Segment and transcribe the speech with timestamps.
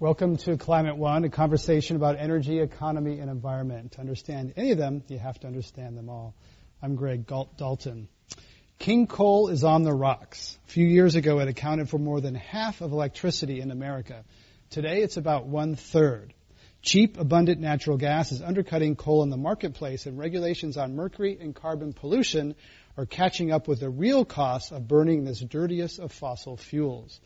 [0.00, 3.92] Welcome to Climate One, a conversation about energy, economy, and environment.
[3.92, 6.34] To understand any of them, you have to understand them all.
[6.80, 8.08] I'm Greg Dalton.
[8.78, 10.58] King coal is on the rocks.
[10.68, 14.24] A few years ago, it accounted for more than half of electricity in America.
[14.70, 16.32] Today, it's about one third.
[16.80, 21.54] Cheap, abundant natural gas is undercutting coal in the marketplace, and regulations on mercury and
[21.54, 22.54] carbon pollution
[22.96, 27.20] are catching up with the real costs of burning this dirtiest of fossil fuels.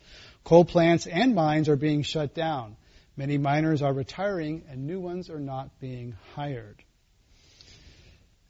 [0.45, 2.77] Coal plants and mines are being shut down.
[3.17, 6.83] Many miners are retiring and new ones are not being hired.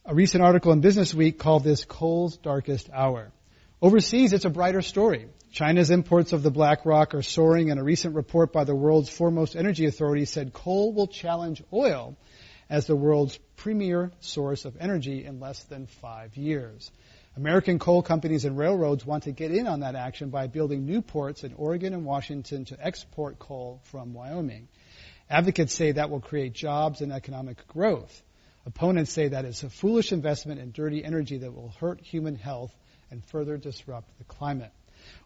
[0.04, 3.32] A recent article in Business Week called this coal's darkest hour.
[3.80, 5.28] Overseas, it's a brighter story.
[5.52, 9.08] China's imports of the black rock are soaring, and a recent report by the world's
[9.08, 12.16] foremost energy authority said coal will challenge oil
[12.68, 16.90] as the world's premier source of energy in less than five years.
[17.36, 21.02] American coal companies and railroads want to get in on that action by building new
[21.02, 24.68] ports in Oregon and Washington to export coal from Wyoming.
[25.28, 28.22] Advocates say that will create jobs and economic growth.
[28.66, 32.72] Opponents say that it's a foolish investment in dirty energy that will hurt human health
[33.10, 34.72] and further disrupt the climate.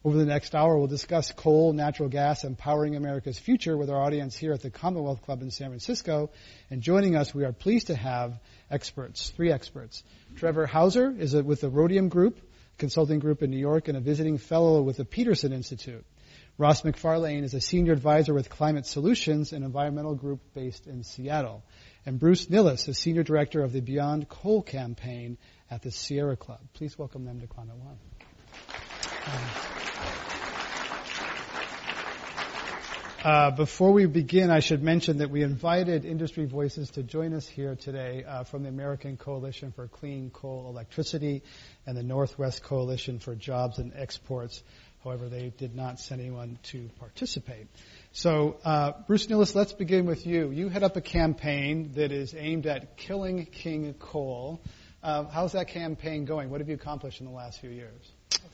[0.03, 4.01] Over the next hour, we'll discuss coal, natural gas, and powering America's future with our
[4.01, 6.31] audience here at the Commonwealth Club in San Francisco.
[6.71, 8.41] And joining us, we are pleased to have
[8.71, 10.03] experts, three experts.
[10.37, 12.39] Trevor Houser is a, with the Rhodium Group,
[12.79, 16.05] consulting group in New York, and a visiting fellow with the Peterson Institute.
[16.59, 21.65] Ross Macfarlane is a senior advisor with Climate Solutions, an environmental group based in Seattle.
[22.05, 25.39] And Bruce Nilles is senior director of the Beyond Coal campaign
[25.71, 26.61] at the Sierra Club.
[26.75, 27.99] Please welcome them to Climate One.
[33.23, 37.49] Uh, before we begin, I should mention that we invited industry voices to join us
[37.49, 41.43] here today uh, from the American Coalition for Clean Coal Electricity
[41.85, 44.63] and the Northwest Coalition for Jobs and Exports.
[45.03, 47.67] However, they did not send anyone to participate.
[48.13, 50.53] So, uh, Bruce Nilles, let's begin with you.
[50.53, 54.61] You head up a campaign that is aimed at killing King Coal.
[55.03, 56.51] Uh, how's that campaign going?
[56.51, 58.13] What have you accomplished in the last few years?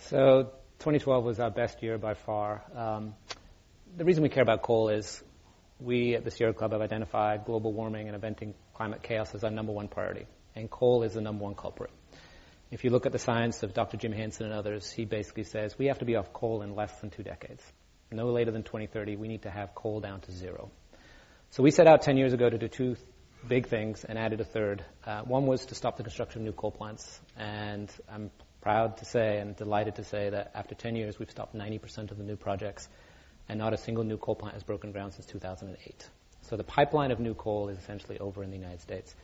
[0.08, 2.62] So, 2012 was our best year by far.
[2.74, 3.14] Um,
[3.96, 5.22] the reason we care about coal is
[5.78, 9.50] we at the Sierra Club have identified global warming and eventing climate chaos as our
[9.50, 11.90] number one priority, and coal is the number one culprit.
[12.70, 13.96] If you look at the science of Dr.
[13.96, 16.92] Jim Hansen and others, he basically says we have to be off coal in less
[17.00, 17.62] than two decades.
[18.10, 20.70] No later than 2030, we need to have coal down to zero.
[21.50, 22.96] So we set out 10 years ago to do two
[23.46, 24.84] big things and added a third.
[25.04, 28.30] Uh, one was to stop the construction of new coal plants, and I'm
[28.60, 32.18] proud to say and delighted to say that after 10 years, we've stopped 90% of
[32.18, 32.88] the new projects
[33.48, 36.08] and not a single new coal plant has broken ground since 2008.
[36.42, 39.14] So the pipeline of new coal is essentially over in the United States.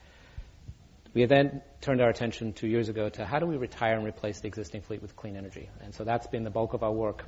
[1.12, 4.40] We then turned our attention two years ago to how do we retire and replace
[4.40, 5.68] the existing fleet with clean energy.
[5.82, 7.24] And so that's been the bulk of our work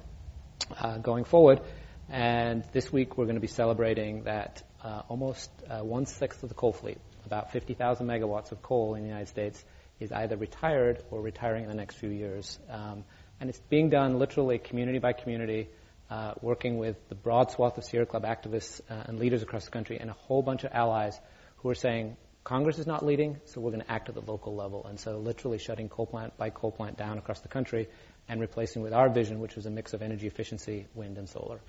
[0.79, 1.61] uh, going forward.
[2.09, 6.49] And this week we're going to be celebrating that uh, almost uh, one sixth of
[6.49, 9.65] the coal fleet, about 50,000 megawatts of coal in the United States,
[9.99, 12.59] is either retired or retiring in the next few years.
[12.69, 13.05] Um,
[13.41, 15.69] and it's being done literally community by community
[16.13, 19.71] uh, working with the broad swath of Sierra Club activists uh, and leaders across the
[19.71, 21.19] country and a whole bunch of allies
[21.57, 24.55] who are saying Congress is not leading, so we're going to act at the local
[24.55, 24.85] level.
[24.87, 27.89] And so literally shutting coal plant by coal plant down across the country
[28.29, 31.61] and replacing with our vision, which was a mix of energy efficiency, wind, and solar.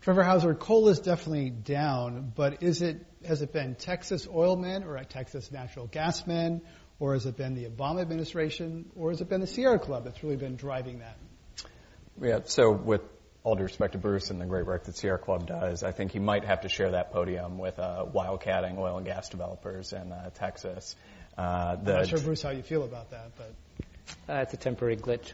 [0.00, 4.84] Trevor Houser, coal is definitely down, but is it has it been Texas oil men
[4.84, 6.62] or Texas natural gas men,
[7.00, 10.22] or has it been the Obama administration, or has it been the Sierra Club that's
[10.22, 11.16] really been driving that?
[12.22, 13.02] Yeah, so with
[13.46, 16.10] all due respect to Bruce and the great work that Sierra Club does, I think
[16.10, 20.10] he might have to share that podium with uh, wildcatting oil and gas developers in
[20.10, 20.96] uh, Texas.
[21.38, 23.54] Uh, I'm not sure, Bruce, how you feel about that, but.
[24.28, 25.32] Uh, it's a temporary glitch.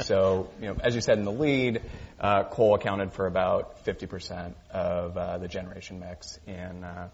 [0.00, 1.80] so, you know, as you said in the lead,
[2.18, 7.08] uh, coal accounted for about 50% of uh, the generation mix in uh,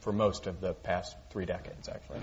[0.00, 2.20] for most of the past three decades, actually.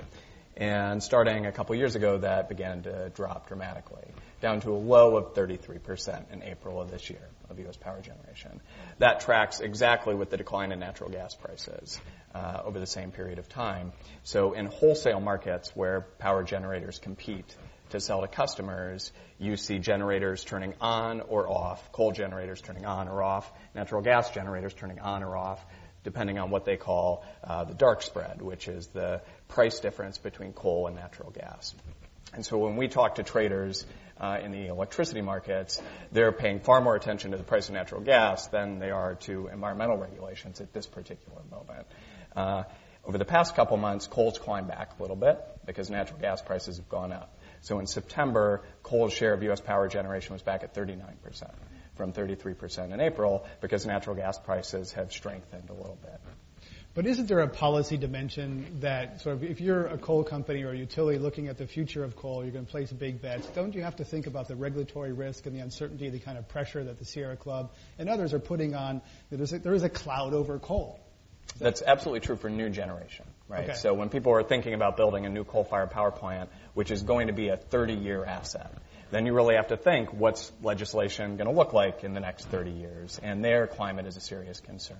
[0.55, 4.03] And starting a couple years ago, that began to drop dramatically,
[4.41, 7.77] down to a low of 33% in April of this year of U.S.
[7.77, 8.61] power generation.
[8.99, 11.99] That tracks exactly with the decline in natural gas prices
[12.33, 13.91] uh, over the same period of time.
[14.23, 17.55] So in wholesale markets where power generators compete,
[17.89, 23.07] to sell to customers, you see generators turning on or off, coal generators turning on
[23.07, 25.63] or off, natural gas generators turning on or off,
[26.03, 30.53] depending on what they call uh, the dark spread, which is the price difference between
[30.53, 31.75] coal and natural gas.
[32.33, 33.85] And so when we talk to traders
[34.19, 35.81] uh, in the electricity markets,
[36.11, 39.47] they're paying far more attention to the price of natural gas than they are to
[39.47, 41.87] environmental regulations at this particular moment.
[42.35, 42.63] Uh,
[43.05, 46.77] over the past couple months, coal's climbed back a little bit because natural gas prices
[46.77, 47.39] have gone up.
[47.61, 49.61] So in September, coal's share of U.S.
[49.61, 51.51] power generation was back at 39%
[51.95, 56.19] from 33% in April because natural gas prices have strengthened a little bit.
[56.99, 60.71] But isn't there a policy dimension that sort of if you're a coal company or
[60.71, 63.73] a utility looking at the future of coal, you're going to place big bets, don't
[63.73, 66.83] you have to think about the regulatory risk and the uncertainty, the kind of pressure
[66.83, 69.01] that the Sierra Club and others are putting on?
[69.29, 70.99] There is a, there is a cloud over coal.
[71.57, 73.69] That's absolutely true for new generation, right?
[73.69, 73.75] Okay.
[73.75, 77.27] So when people are thinking about building a new coal-fired power plant, which is going
[77.27, 78.73] to be a 30-year asset,
[79.11, 82.49] then you really have to think what's legislation going to look like in the next
[82.49, 84.97] 30 years, and there climate is a serious concern.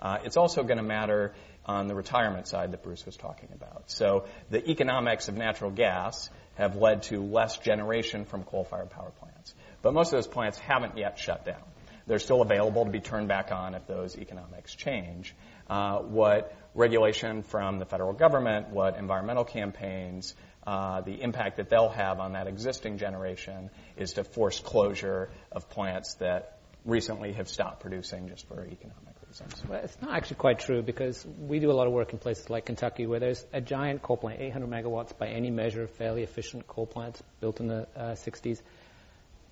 [0.00, 1.34] Uh, it's also going to matter
[1.66, 3.90] on the retirement side that Bruce was talking about.
[3.90, 9.54] So the economics of natural gas have led to less generation from coal-fired power plants.
[9.82, 11.62] But most of those plants haven't yet shut down.
[12.06, 15.34] They're still available to be turned back on if those economics change.
[15.68, 20.34] Uh, what regulation from the federal government, what environmental campaigns,
[20.66, 25.68] uh, the impact that they'll have on that existing generation is to force closure of
[25.70, 29.62] plants that recently have stopped producing just for economic reasons.
[29.68, 32.50] Well, it's not actually quite true because we do a lot of work in places
[32.50, 36.66] like Kentucky where there's a giant coal plant, 800 megawatts by any measure, fairly efficient
[36.66, 38.60] coal plants built in the uh, 60s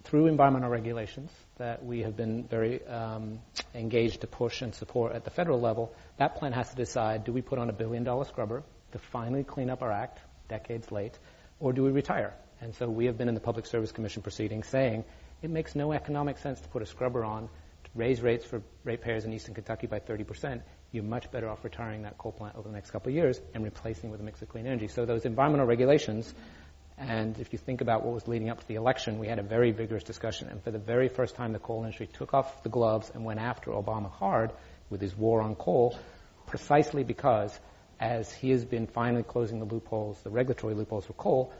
[0.04, 3.40] through environmental regulations that we have been very um,
[3.74, 5.92] engaged to push and support at the federal level.
[6.16, 9.44] That plant has to decide, do we put on a billion dollar scrubber to finally
[9.44, 11.18] clean up our act, decades late,
[11.60, 12.32] or do we retire?
[12.60, 15.04] And so we have been in the Public Service Commission proceeding saying
[15.42, 17.48] it makes no economic sense to put a scrubber on
[17.84, 20.60] to raise rates for ratepayers in eastern Kentucky by 30%,
[20.92, 23.62] you're much better off retiring that coal plant over the next couple of years and
[23.62, 24.88] replacing it with a mix of clean energy.
[24.88, 26.32] So those environmental regulations,
[26.96, 29.42] and if you think about what was leading up to the election, we had a
[29.42, 30.48] very vigorous discussion.
[30.48, 33.40] And for the very first time, the coal industry took off the gloves and went
[33.40, 34.50] after Obama hard
[34.90, 35.96] with his war on coal,
[36.46, 37.58] precisely because
[38.00, 41.52] as he has been finally closing the loopholes, the regulatory loopholes for coal,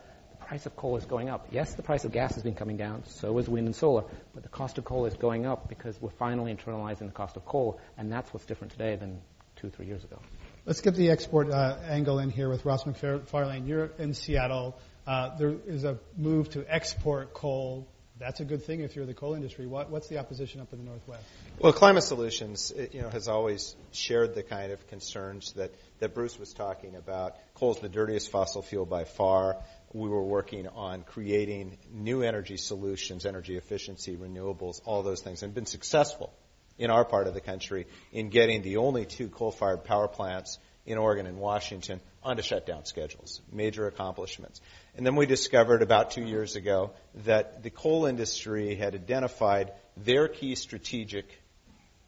[0.49, 1.47] price of coal is going up.
[1.51, 4.43] Yes, the price of gas has been coming down, so is wind and solar, but
[4.43, 7.79] the cost of coal is going up because we're finally internalizing the cost of coal,
[7.99, 9.21] and that's what's different today than
[9.57, 10.19] two, three years ago.
[10.65, 13.67] Let's get the export uh, angle in here with Ross Macfarlane.
[13.67, 14.79] You're in Seattle.
[15.07, 17.87] Uh, there is a move to export coal.
[18.19, 19.67] That's a good thing if you're the coal industry.
[19.67, 21.25] What, what's the opposition up in the Northwest?
[21.61, 26.39] Well, Climate Solutions, you know, has always shared the kind of concerns that, that Bruce
[26.39, 27.37] was talking about.
[27.55, 29.59] Coal's the dirtiest fossil fuel by far
[29.93, 35.55] we were working on creating new energy solutions, energy efficiency, renewables, all those things, and
[35.55, 36.33] been successful
[36.79, 40.97] in our part of the country in getting the only two coal-fired power plants in
[40.97, 43.41] Oregon and Washington onto shutdown schedules.
[43.53, 44.61] Major accomplishments.
[44.97, 46.93] And then we discovered about two years ago
[47.25, 51.27] that the coal industry had identified their key strategic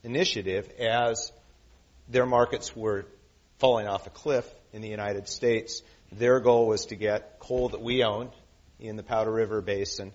[0.02, 1.32] initiative as
[2.08, 3.06] their markets were
[3.58, 7.80] falling off a cliff in the United States their goal was to get coal that
[7.80, 8.30] we owned
[8.78, 10.12] in the Powder River Basin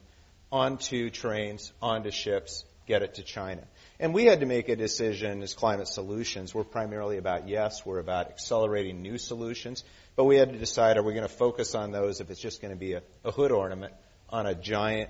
[0.52, 3.64] onto trains, onto ships, get it to China.
[4.00, 6.54] And we had to make a decision as climate solutions.
[6.54, 9.84] We're primarily about yes, we're about accelerating new solutions,
[10.16, 12.62] but we had to decide are we going to focus on those if it's just
[12.62, 13.94] going to be a, a hood ornament
[14.30, 15.10] on a giant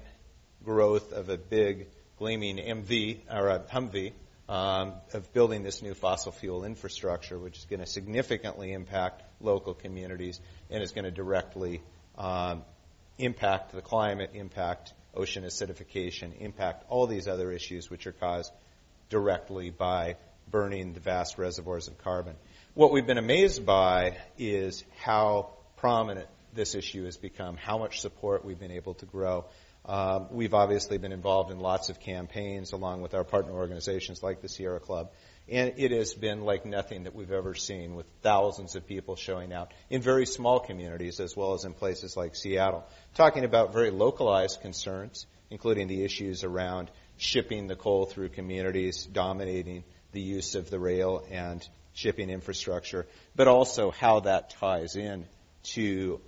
[0.63, 1.87] growth of a big
[2.17, 4.13] gleaming MV or a Humvee
[4.47, 9.73] um, of building this new fossil fuel infrastructure, which is going to significantly impact local
[9.73, 10.39] communities
[10.69, 11.81] and is going to directly
[12.17, 12.63] um,
[13.17, 18.51] impact the climate, impact ocean acidification, impact all these other issues which are caused
[19.09, 20.15] directly by
[20.49, 22.35] burning the vast reservoirs of carbon.
[22.73, 28.45] What we've been amazed by is how prominent this issue has become, how much support
[28.45, 29.45] we've been able to grow.
[29.85, 34.41] Um, we've obviously been involved in lots of campaigns along with our partner organizations like
[34.41, 35.11] the Sierra Club.
[35.47, 39.53] And it has been like nothing that we've ever seen with thousands of people showing
[39.53, 42.83] out in very small communities as well as in places like Seattle,
[43.13, 49.83] talking about very localized concerns, including the issues around shipping the coal through communities, dominating
[50.13, 55.27] the use of the rail and shipping infrastructure, but also how that ties in
[55.63, 56.19] to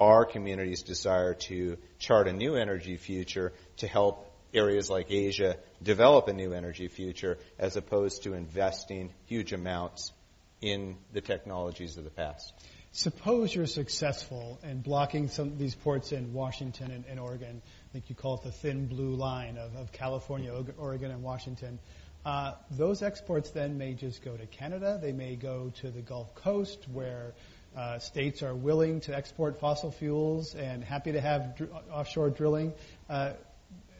[0.00, 6.28] our community's desire to chart a new energy future to help areas like Asia develop
[6.28, 10.12] a new energy future as opposed to investing huge amounts
[10.60, 12.52] in the technologies of the past.
[12.92, 17.62] suppose you're successful in blocking some of these ports in Washington and, and Oregon.
[17.64, 21.78] I think you call it the thin blue line of, of California, Oregon, and Washington.
[22.24, 24.98] Uh, those exports then may just go to Canada.
[25.02, 27.34] They may go to the Gulf Coast, where
[27.76, 32.74] uh, states are willing to export fossil fuels and happy to have dr- offshore drilling.
[33.08, 33.32] Uh,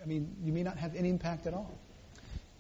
[0.02, 1.70] I mean, you may not have any impact at all.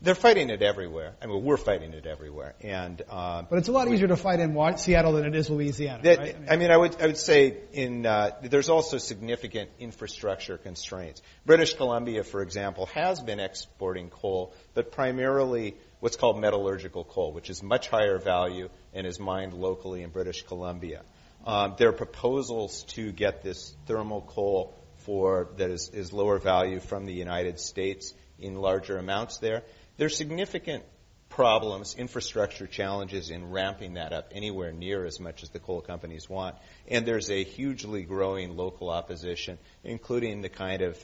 [0.00, 1.14] They're fighting it everywhere.
[1.22, 4.40] I mean, we're fighting it everywhere, and uh, but it's a lot easier to fight
[4.40, 6.02] in Seattle than it is Louisiana.
[6.02, 6.34] That, right?
[6.34, 10.58] I, mean, I, mean, I would I would say in uh, there's also significant infrastructure
[10.58, 11.22] constraints.
[11.46, 17.48] British Columbia, for example, has been exporting coal, but primarily what's called metallurgical coal, which
[17.48, 21.02] is much higher value and is mined locally in British Columbia.
[21.46, 26.80] Um, there are proposals to get this thermal coal for that is, is lower value
[26.80, 29.62] from the United States in larger amounts there.
[29.96, 30.84] There's significant
[31.28, 36.28] problems, infrastructure challenges in ramping that up anywhere near as much as the coal companies
[36.28, 36.56] want.
[36.88, 41.02] And there's a hugely growing local opposition, including the kind of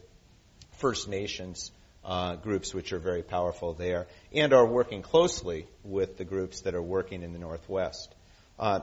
[0.73, 1.71] First Nations
[2.05, 6.75] uh, groups which are very powerful there and are working closely with the groups that
[6.75, 8.14] are working in the Northwest.
[8.59, 8.81] Uh,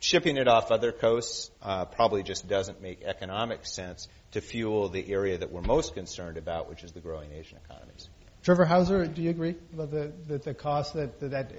[0.00, 5.12] shipping it off other coasts uh, probably just doesn't make economic sense to fuel the
[5.12, 8.08] area that we're most concerned about, which is the growing Asian economies.
[8.42, 11.52] Trevor Houser, do you agree about the, the, the cost that, that, that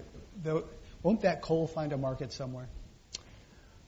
[0.44, 0.64] the,
[1.04, 2.68] won't that coal find a market somewhere?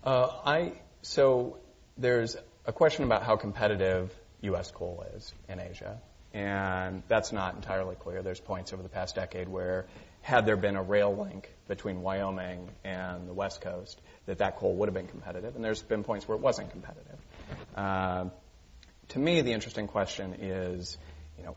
[0.03, 1.57] Uh, I so
[1.97, 2.35] there's
[2.65, 4.71] a question about how competitive U.S.
[4.71, 5.99] coal is in Asia,
[6.33, 8.21] and that's not entirely clear.
[8.23, 9.85] There's points over the past decade where,
[10.21, 14.75] had there been a rail link between Wyoming and the West Coast, that that coal
[14.75, 17.17] would have been competitive, and there's been points where it wasn't competitive.
[17.75, 18.25] Uh,
[19.09, 20.97] to me, the interesting question is,
[21.37, 21.55] you know,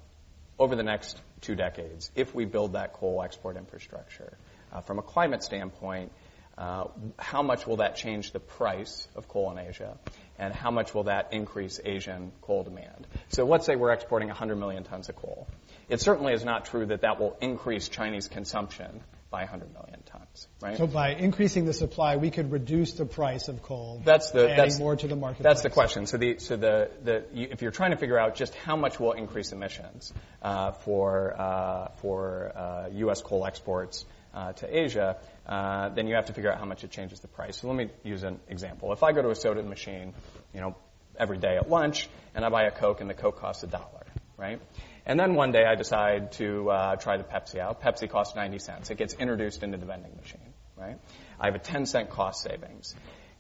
[0.59, 4.37] over the next two decades, if we build that coal export infrastructure,
[4.73, 6.11] uh, from a climate standpoint,
[6.56, 6.85] uh,
[7.18, 9.99] how much will that change the price of coal in Asia?
[10.38, 13.06] And how much will that increase Asian coal demand?
[13.28, 15.49] So let's say we're exporting 100 million tons of coal.
[15.88, 19.00] It certainly is not true that that will increase Chinese consumption
[19.35, 20.76] by 100 million tons, right?
[20.79, 24.00] So by increasing the supply, we could reduce the price of coal.
[24.05, 25.43] That's the adding that's, more to the market.
[25.43, 26.07] That's the question.
[26.07, 29.00] So the so the, the you, if you're trying to figure out just how much
[29.00, 33.23] will increase emissions uh, for uh, for uh, U.S.
[33.23, 35.17] coal exports uh, to Asia,
[35.49, 37.59] uh, then you have to figure out how much it changes the price.
[37.59, 38.93] So let me use an example.
[38.93, 40.14] If I go to a soda machine,
[40.55, 40.76] you know,
[41.19, 44.07] every day at lunch, and I buy a Coke, and the Coke costs a dollar,
[44.37, 44.61] right?
[45.07, 47.83] And then one day I decide to uh, try the Pepsi out.
[47.83, 48.91] Pepsi costs 90 cents.
[48.91, 50.99] It gets introduced into the vending machine, right?
[51.39, 52.95] I have a 10 cent cost savings.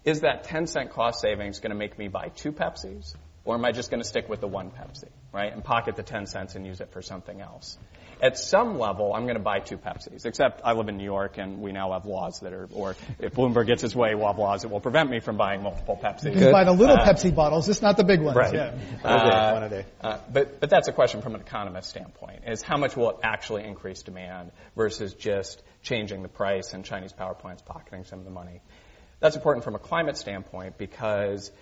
[0.04, 3.14] Is that 10 cent cost savings going to make me buy two Pepsis?
[3.46, 5.52] Or am I just going to stick with the one Pepsi, right?
[5.52, 7.78] And pocket the 10 cents and use it for something else?
[8.24, 11.36] At some level, I'm going to buy two Pepsis, except I live in New York
[11.36, 14.38] and we now have laws that are, or if Bloomberg gets his way, we'll have
[14.38, 16.32] laws that will prevent me from buying multiple Pepsis.
[16.32, 18.34] You can buy the little uh, Pepsi bottles, just not the big ones.
[18.34, 18.54] Right.
[18.54, 18.74] Yeah.
[19.04, 19.84] Uh, one a day.
[20.00, 23.16] Uh, but, but that's a question from an economist standpoint, is how much will it
[23.22, 28.24] actually increase demand versus just changing the price and Chinese power plants pocketing some of
[28.24, 28.62] the money.
[29.20, 31.52] That's important from a climate standpoint because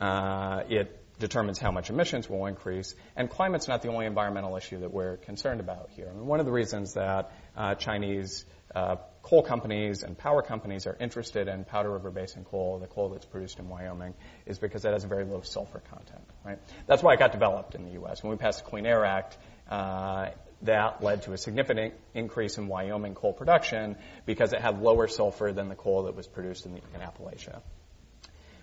[0.00, 2.94] uh, it determines how much emissions will increase.
[3.16, 6.08] And climate's not the only environmental issue that we're concerned about here.
[6.10, 10.86] I mean, one of the reasons that uh, Chinese uh, coal companies and power companies
[10.86, 14.14] are interested in Powder River Basin coal, the coal that's produced in Wyoming,
[14.46, 16.24] is because it has a very low sulfur content.
[16.44, 16.58] Right?
[16.86, 18.22] That's why it got developed in the U.S.
[18.22, 19.36] When we passed the Clean Air Act,
[19.70, 20.30] uh,
[20.62, 25.52] that led to a significant increase in Wyoming coal production because it had lower sulfur
[25.52, 27.60] than the coal that was produced in, the, in Appalachia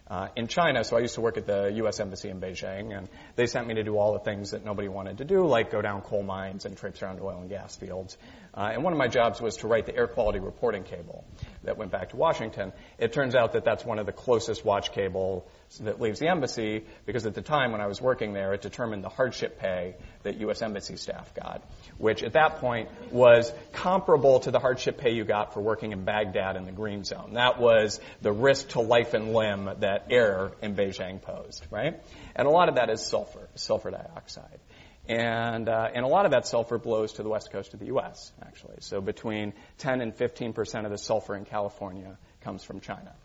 [0.09, 0.83] uh, in China.
[0.83, 1.99] So I used to work at the U.S.
[1.99, 5.19] Embassy in Beijing, and they sent me to do all the things that nobody wanted
[5.19, 8.17] to do, like go down coal mines and traipse around oil and gas fields.
[8.53, 11.23] Uh, and one of my jobs was to write the air quality reporting cable
[11.63, 12.73] that went back to Washington.
[12.97, 15.43] It turns out that that's one of the closest watch cables
[15.81, 19.03] that leaves the embassy because at the time when I was working there, it determined
[19.03, 20.61] the hardship pay that U.S.
[20.61, 21.63] embassy staff got,
[21.97, 26.03] which at that point was comparable to the hardship pay you got for working in
[26.03, 27.33] Baghdad in the green zone.
[27.33, 32.01] That was the risk to life and limb that air in Beijing posed, right?
[32.35, 34.59] And a lot of that is sulfur, sulfur dioxide.
[35.09, 37.87] And, uh, and a lot of that sulfur blows to the west coast of the
[37.87, 38.75] U.S., actually.
[38.81, 43.15] So between 10 and 15 percent of the sulfur in California comes from China.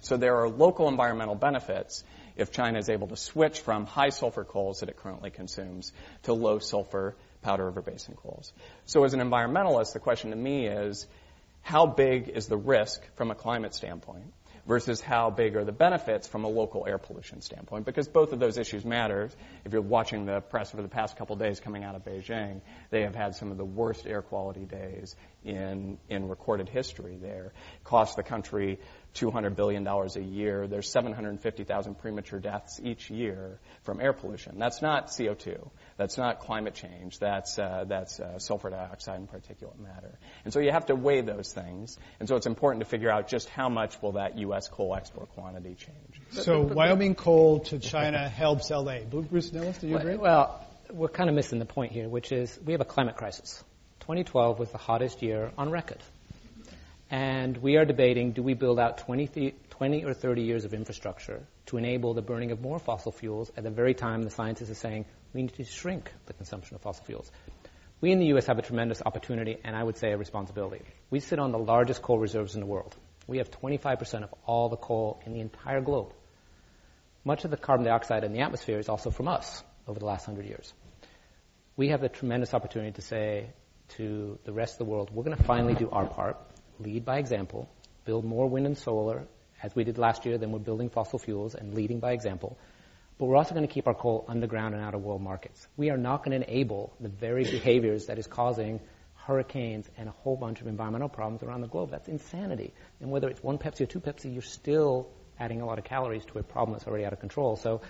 [0.00, 2.04] So there are local environmental benefits
[2.36, 6.32] if China is able to switch from high sulfur coals that it currently consumes to
[6.32, 8.50] low sulfur Powder River Basin coals.
[8.86, 11.06] So as an environmentalist, the question to me is,
[11.60, 14.32] how big is the risk from a climate standpoint
[14.70, 18.38] versus how big are the benefits from a local air pollution standpoint, because both of
[18.38, 19.28] those issues matter.
[19.64, 22.60] If you're watching the press over the past couple days coming out of Beijing,
[22.90, 27.46] they have had some of the worst air quality days in, in recorded history there.
[27.46, 28.78] It costs the country
[29.16, 30.68] $200 billion a year.
[30.68, 34.56] There's 750,000 premature deaths each year from air pollution.
[34.60, 35.68] That's not CO2.
[36.00, 37.18] That's not climate change.
[37.18, 40.18] That's, uh, that's uh, sulfur dioxide and particulate matter.
[40.46, 41.98] And so you have to weigh those things.
[42.18, 44.66] And so it's important to figure out just how much will that U.S.
[44.66, 46.42] coal export quantity change.
[46.42, 49.00] So Wyoming coal to China helps LA.
[49.00, 50.16] Bruce Nilles, do you agree?
[50.16, 53.62] Well, we're kind of missing the point here, which is we have a climate crisis.
[54.00, 56.00] 2012 was the hottest year on record.
[57.10, 61.42] And we are debating do we build out 20, 20 or 30 years of infrastructure
[61.66, 64.74] to enable the burning of more fossil fuels at the very time the scientists are
[64.74, 67.30] saying we need to shrink the consumption of fossil fuels.
[68.00, 68.46] We in the U.S.
[68.46, 70.82] have a tremendous opportunity and I would say a responsibility.
[71.10, 72.96] We sit on the largest coal reserves in the world.
[73.26, 76.12] We have 25% of all the coal in the entire globe.
[77.24, 80.24] Much of the carbon dioxide in the atmosphere is also from us over the last
[80.24, 80.72] hundred years.
[81.76, 83.50] We have the tremendous opportunity to say
[83.96, 86.38] to the rest of the world, we're going to finally do our part,
[86.78, 87.68] lead by example,
[88.04, 89.26] build more wind and solar,
[89.62, 92.56] as we did last year, then we're building fossil fuels and leading by example.
[93.20, 95.68] But we're also going to keep our coal underground and out of world markets.
[95.76, 98.80] We are not going to enable the very behaviors that is causing
[99.14, 101.90] hurricanes and a whole bunch of environmental problems around the globe.
[101.90, 102.72] That's insanity.
[102.98, 106.24] And whether it's one Pepsi or two Pepsi, you're still adding a lot of calories
[106.32, 107.56] to a problem that's already out of control.
[107.56, 107.82] So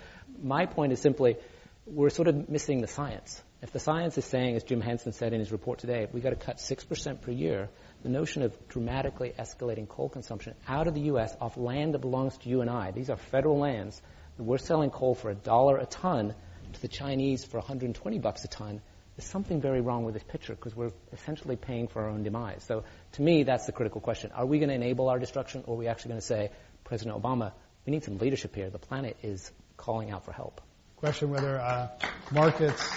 [0.43, 1.37] my point is simply,
[1.85, 3.41] we're sort of missing the science.
[3.61, 6.31] If the science is saying, as Jim Hansen said in his report today, we've got
[6.31, 7.69] to cut 6% per year,
[8.03, 11.33] the notion of dramatically escalating coal consumption out of the U.S.
[11.39, 14.01] off land that belongs to you and I, these are federal lands,
[14.37, 16.33] we're selling coal for a dollar a ton
[16.73, 18.81] to the Chinese for 120 bucks a ton,
[19.15, 22.63] there's something very wrong with this picture because we're essentially paying for our own demise.
[22.63, 22.83] So
[23.13, 24.31] to me, that's the critical question.
[24.31, 26.51] Are we going to enable our destruction or are we actually going to say,
[26.83, 27.51] President Obama,
[27.85, 28.69] we need some leadership here.
[28.69, 30.61] The planet is calling out for help.
[30.97, 31.89] Question whether uh,
[32.31, 32.89] markets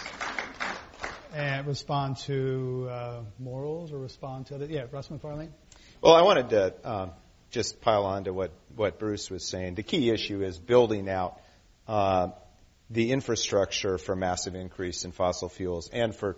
[1.34, 4.66] and respond to uh, morals or respond to other.
[4.66, 5.52] Yeah, Russ Macfarlane.
[6.00, 7.10] Well, I wanted to um,
[7.54, 9.76] just pile on to what what Bruce was saying.
[9.76, 11.40] The key issue is building out
[11.86, 12.28] uh,
[12.90, 16.36] the infrastructure for massive increase in fossil fuels and for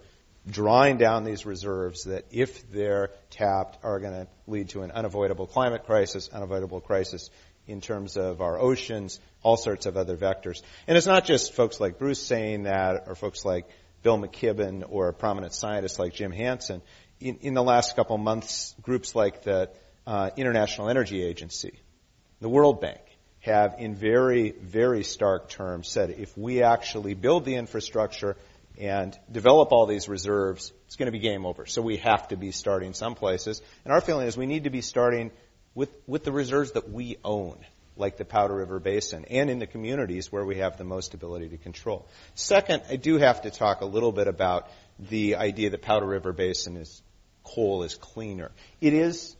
[0.48, 5.46] drawing down these reserves that, if they're tapped, are going to lead to an unavoidable
[5.46, 7.30] climate crisis, unavoidable crisis
[7.66, 10.62] in terms of our oceans, all sorts of other vectors.
[10.86, 13.68] And it's not just folks like Bruce saying that, or folks like
[14.02, 16.80] Bill McKibben or prominent scientist like Jim Hansen.
[17.18, 19.70] In, in the last couple months, groups like the
[20.06, 21.80] uh, International Energy Agency,
[22.40, 23.00] the World Bank,
[23.40, 28.36] have in very, very stark terms said if we actually build the infrastructure
[28.78, 31.64] and develop all these reserves, it's going to be game over.
[31.66, 33.62] So we have to be starting some places.
[33.84, 35.30] And our feeling is we need to be starting
[35.74, 37.58] with, with the reserves that we own
[37.96, 41.48] like the Powder River Basin, and in the communities where we have the most ability
[41.48, 42.06] to control.
[42.34, 46.32] Second, I do have to talk a little bit about the idea that Powder River
[46.32, 47.02] Basin is
[47.42, 48.50] coal is cleaner.
[48.80, 49.34] It is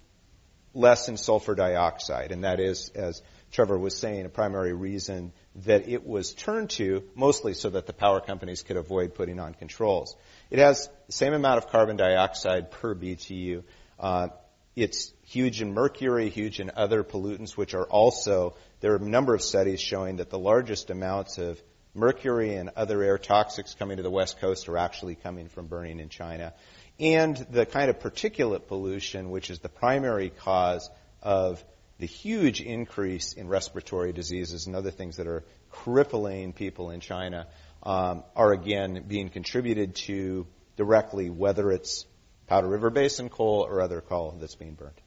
[0.77, 5.33] less in sulfur dioxide, and that is, as Trevor was saying, a primary reason
[5.65, 9.55] that it was turned to, mostly so that the power companies could avoid putting on
[9.55, 10.15] controls.
[10.51, 13.65] It has the same amount of carbon dioxide per BTU.
[13.99, 14.29] Uh,
[14.75, 19.35] it's huge in mercury, huge in other pollutants, which are also, there are a number
[19.35, 21.61] of studies showing that the largest amounts of
[21.95, 25.99] mercury and other air toxics coming to the west coast are actually coming from burning
[25.99, 26.53] in China.
[26.99, 30.89] And the kind of particulate pollution, which is the primary cause
[31.23, 31.63] of
[31.99, 37.47] the huge increase in respiratory diseases and other things that are crippling people in China,
[37.83, 42.07] um, are again being contributed to directly, whether it's
[42.47, 45.01] Powder River Basin coal or other coal that's being burned.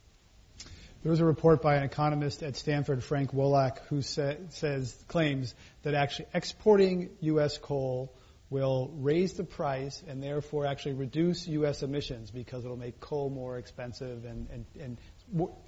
[1.01, 5.55] There was a report by an economist at Stanford, Frank Wolak, who sa- says claims
[5.83, 7.57] that actually exporting U.S.
[7.57, 8.13] coal
[8.49, 11.83] will raise the price and therefore actually reduce U.S.
[11.83, 14.97] emissions because it'll make coal more expensive and, and, and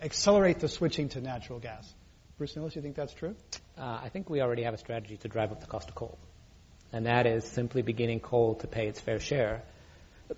[0.02, 1.94] accelerate the switching to natural gas.
[2.38, 3.36] Bruce Nilles, you think that's true?
[3.78, 6.18] Uh, I think we already have a strategy to drive up the cost of coal,
[6.92, 9.62] and that is simply beginning coal to pay its fair share.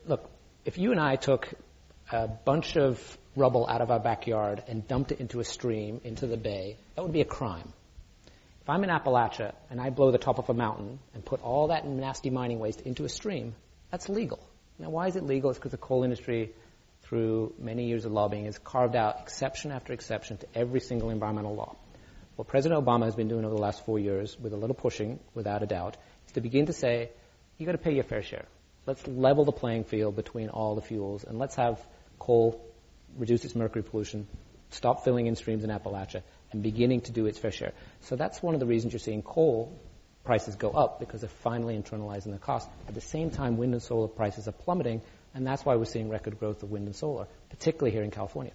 [0.06, 0.30] Look,
[0.66, 1.48] if you and I took
[2.12, 6.28] a bunch of rubble out of our backyard and dumped it into a stream, into
[6.28, 7.72] the bay, that would be a crime.
[8.64, 11.68] If I'm in Appalachia and I blow the top of a mountain and put all
[11.68, 13.56] that nasty mining waste into a stream,
[13.92, 14.40] that's legal.
[14.80, 15.50] Now, why is it legal?
[15.50, 16.54] It's because the coal industry,
[17.02, 21.54] through many years of lobbying, has carved out exception after exception to every single environmental
[21.54, 21.76] law.
[22.38, 25.20] What President Obama has been doing over the last four years, with a little pushing,
[25.34, 25.98] without a doubt,
[26.28, 27.10] is to begin to say,
[27.58, 28.46] you've got to pay your fair share.
[28.86, 31.86] Let's level the playing field between all the fuels, and let's have
[32.18, 32.66] coal
[33.18, 34.26] reduce its mercury pollution
[34.74, 36.24] stop filling in streams in Appalachia,
[36.54, 37.74] and beginning to do its fair share.
[38.02, 39.78] So that's one of the reasons you're seeing coal
[40.24, 42.70] prices go up because they're finally internalizing the cost.
[42.88, 45.02] At the same time, wind and solar prices are plummeting,
[45.34, 48.54] and that's why we're seeing record growth of wind and solar, particularly here in California.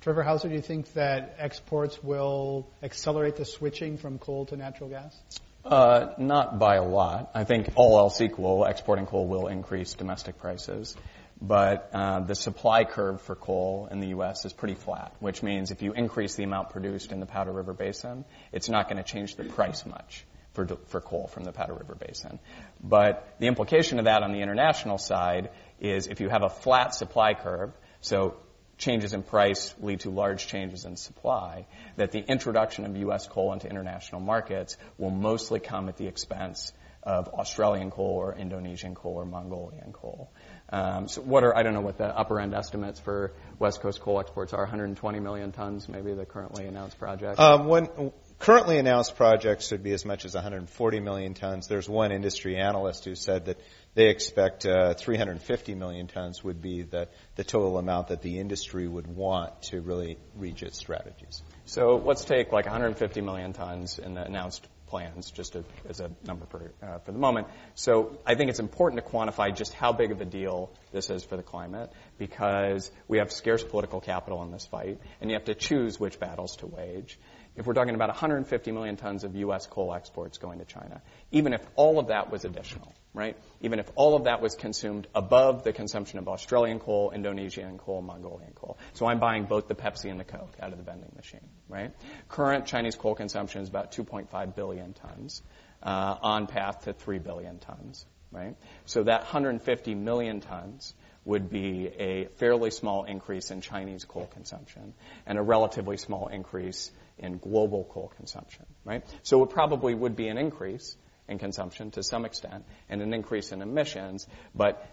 [0.00, 4.90] Trevor Houser, do you think that exports will accelerate the switching from coal to natural
[4.90, 5.18] gas?
[5.64, 7.30] Uh, not by a lot.
[7.34, 10.94] I think all else equal, exporting coal will increase domestic prices.
[11.40, 14.44] But uh, the supply curve for coal in the U.S.
[14.44, 17.72] is pretty flat, which means if you increase the amount produced in the Powder River
[17.72, 21.74] Basin, it's not going to change the price much for, for coal from the Powder
[21.74, 22.38] River Basin.
[22.82, 26.94] But the implication of that on the international side is if you have a flat
[26.94, 28.36] supply curve, so
[28.78, 31.66] changes in price lead to large changes in supply,
[31.96, 33.26] that the introduction of U.S.
[33.26, 38.94] coal into international markets will mostly come at the expense of Australian coal or Indonesian
[38.94, 40.30] coal or Mongolian coal.
[40.74, 44.00] Um, so what are, I don't know what the upper end estimates for West Coast
[44.00, 47.38] coal exports are, 120 million tons, maybe the currently announced project?
[47.38, 48.10] Um, when,
[48.40, 51.68] currently announced projects should be as much as 140 million tons.
[51.68, 53.60] There's one industry analyst who said that
[53.94, 57.06] they expect uh, 350 million tons would be the,
[57.36, 61.40] the total amount that the industry would want to really reach its strategies.
[61.66, 65.56] So let's take like 150 million tons in the announced plans, just
[65.88, 67.48] as a number for, uh, for the moment.
[67.74, 71.24] So I think it's important to quantify just how big of a deal this is
[71.24, 75.46] for the climate because we have scarce political capital in this fight, and you have
[75.46, 77.18] to choose which battles to wage
[77.56, 79.66] if we're talking about 150 million tons of U.S.
[79.66, 83.36] coal exports going to China, even if all of that was additional, right?
[83.60, 88.02] Even if all of that was consumed above the consumption of Australian coal, Indonesian coal,
[88.02, 88.76] Mongolian coal.
[88.94, 91.92] So I'm buying both the Pepsi and the Coke out of the vending machine, right?
[92.28, 95.42] Current Chinese coal consumption is about 2.5 billion tons,
[95.82, 98.56] uh, on path to 3 billion tons, right?
[98.84, 100.92] So that 150 million tons
[101.24, 104.92] would be a fairly small increase in Chinese coal consumption
[105.24, 109.04] and a relatively small increase in global coal consumption, right?
[109.22, 110.96] So it probably would be an increase
[111.28, 114.86] in consumption to some extent and an increase in emissions, but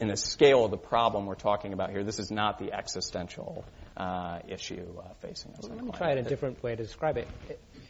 [0.00, 3.64] in the scale of the problem we're talking about here, this is not the existential
[3.96, 5.60] uh, issue uh, facing us.
[5.62, 7.28] Well, let me try it a different way to describe it.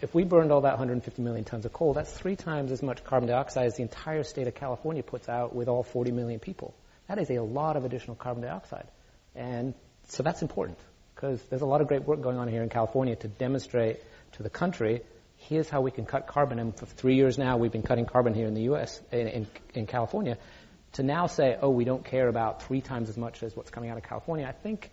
[0.02, 3.04] If we burned all that 150 million tons of coal, that's three times as much
[3.04, 6.74] carbon dioxide as the entire state of California puts out with all 40 million people.
[7.08, 8.88] That is a lot of additional carbon dioxide.
[9.34, 9.74] And
[10.08, 10.78] so that's important
[11.14, 14.00] because there's a lot of great work going on here in California to demonstrate
[14.32, 15.02] to the country
[15.48, 16.58] here's how we can cut carbon.
[16.58, 19.46] And for three years now, we've been cutting carbon here in the U.S., in, in,
[19.74, 20.38] in, California.
[20.94, 23.90] To now say, oh, we don't care about three times as much as what's coming
[23.90, 24.90] out of California, I think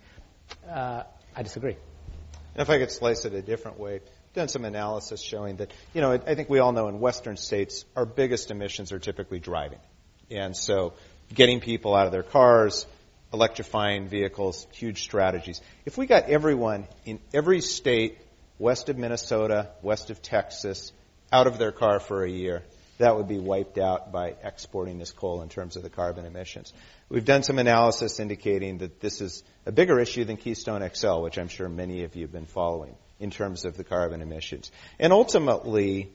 [0.69, 1.03] uh,
[1.35, 1.75] I disagree.
[2.55, 4.01] If I could slice it a different way,
[4.33, 7.85] done some analysis showing that, you know, I think we all know in Western states,
[7.95, 9.79] our biggest emissions are typically driving.
[10.29, 10.93] And so
[11.33, 12.85] getting people out of their cars,
[13.33, 15.61] electrifying vehicles, huge strategies.
[15.85, 18.19] If we got everyone in every state
[18.59, 20.91] west of Minnesota, west of Texas,
[21.31, 22.63] out of their car for a year,
[22.97, 26.73] that would be wiped out by exporting this coal in terms of the carbon emissions.
[27.09, 31.37] We've done some analysis indicating that this is a bigger issue than Keystone XL, which
[31.37, 34.71] I'm sure many of you have been following in terms of the carbon emissions.
[34.99, 36.11] And ultimately,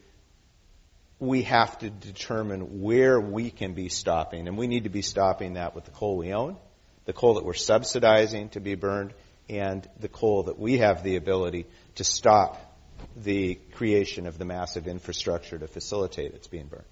[1.20, 5.54] we have to determine where we can be stopping, and we need to be stopping
[5.54, 6.56] that with the coal we own
[7.04, 9.12] the coal that we're subsidizing to be burned,
[9.48, 12.58] and the coal that we have the ability to stop
[13.16, 16.84] the creation of the massive infrastructure to facilitate its being burned.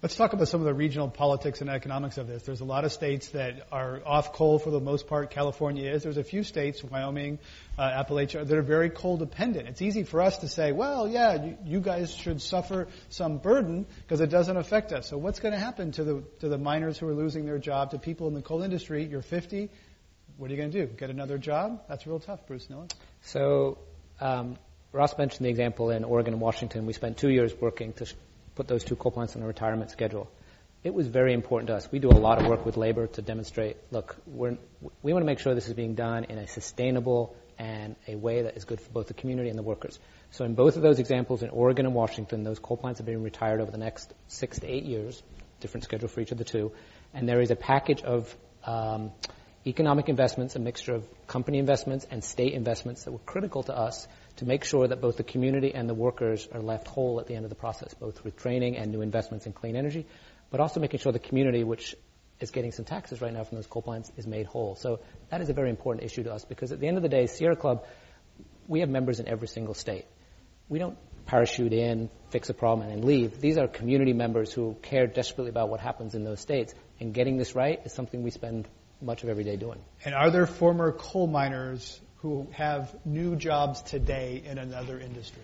[0.00, 2.44] Let's talk about some of the regional politics and economics of this.
[2.44, 5.32] There's a lot of states that are off coal for the most part.
[5.32, 6.04] California is.
[6.04, 7.40] There's a few states, Wyoming,
[7.76, 9.66] uh, Appalachia, that are very coal dependent.
[9.66, 13.86] It's easy for us to say, well, yeah, you, you guys should suffer some burden
[14.02, 15.08] because it doesn't affect us.
[15.08, 17.90] So what's going to happen to the to the miners who are losing their job,
[17.90, 19.04] to people in the coal industry?
[19.04, 19.68] You're 50.
[20.36, 20.92] What are you going to do?
[20.92, 21.82] Get another job?
[21.88, 22.86] That's real tough, Bruce Nilles.
[23.22, 23.78] So.
[24.20, 24.56] Um,
[24.92, 26.86] Ross mentioned the example in Oregon and Washington.
[26.86, 28.06] We spent two years working to
[28.54, 30.30] put those two coal plants on a retirement schedule.
[30.82, 31.90] It was very important to us.
[31.90, 35.40] We do a lot of work with labor to demonstrate, look, we want to make
[35.40, 38.90] sure this is being done in a sustainable and a way that is good for
[38.90, 39.98] both the community and the workers.
[40.30, 43.22] So in both of those examples, in Oregon and Washington, those coal plants are being
[43.22, 45.20] retired over the next six to eight years,
[45.60, 46.72] different schedule for each of the two.
[47.12, 49.10] And there is a package of um,
[49.66, 54.06] economic investments, a mixture of company investments and state investments that were critical to us
[54.36, 57.34] to make sure that both the community and the workers are left whole at the
[57.34, 60.06] end of the process, both with training and new investments in clean energy,
[60.50, 61.96] but also making sure the community, which
[62.40, 64.76] is getting some taxes right now from those coal plants, is made whole.
[64.76, 67.08] So that is a very important issue to us because at the end of the
[67.08, 67.84] day, Sierra Club,
[68.68, 70.04] we have members in every single state.
[70.68, 73.40] We don't parachute in, fix a problem, and then leave.
[73.40, 77.38] These are community members who care desperately about what happens in those states, and getting
[77.38, 78.68] this right is something we spend
[79.00, 79.78] much of every day doing.
[80.04, 85.42] And are there former coal miners who have new jobs today in another industry?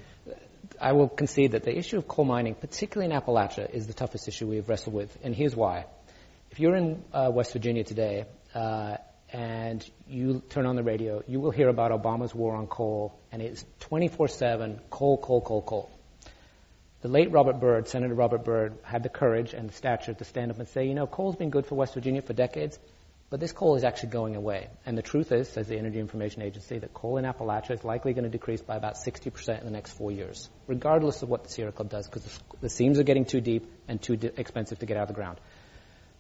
[0.81, 4.27] I will concede that the issue of coal mining, particularly in Appalachia, is the toughest
[4.29, 5.87] issue we've wrestled with, and here's why.
[6.51, 8.97] If you're in uh, West Virginia today uh,
[9.33, 13.41] and you turn on the radio, you will hear about Obama's war on coal, and
[13.41, 15.91] it's 24/7 coal, coal, coal, coal.
[17.03, 20.51] The late Robert Byrd, Senator Robert Byrd, had the courage and the stature to stand
[20.51, 22.79] up and say, you know, coal's been good for West Virginia for decades,
[23.31, 24.69] but this coal is actually going away.
[24.87, 28.13] And the truth is, says the Energy Information Agency, that coal in Appalachia is likely
[28.13, 31.51] going to decrease by about 60% in the next four years, regardless of what the
[31.51, 34.97] Sierra Club does, because the seams are getting too deep and too expensive to get
[34.97, 35.39] out of the ground.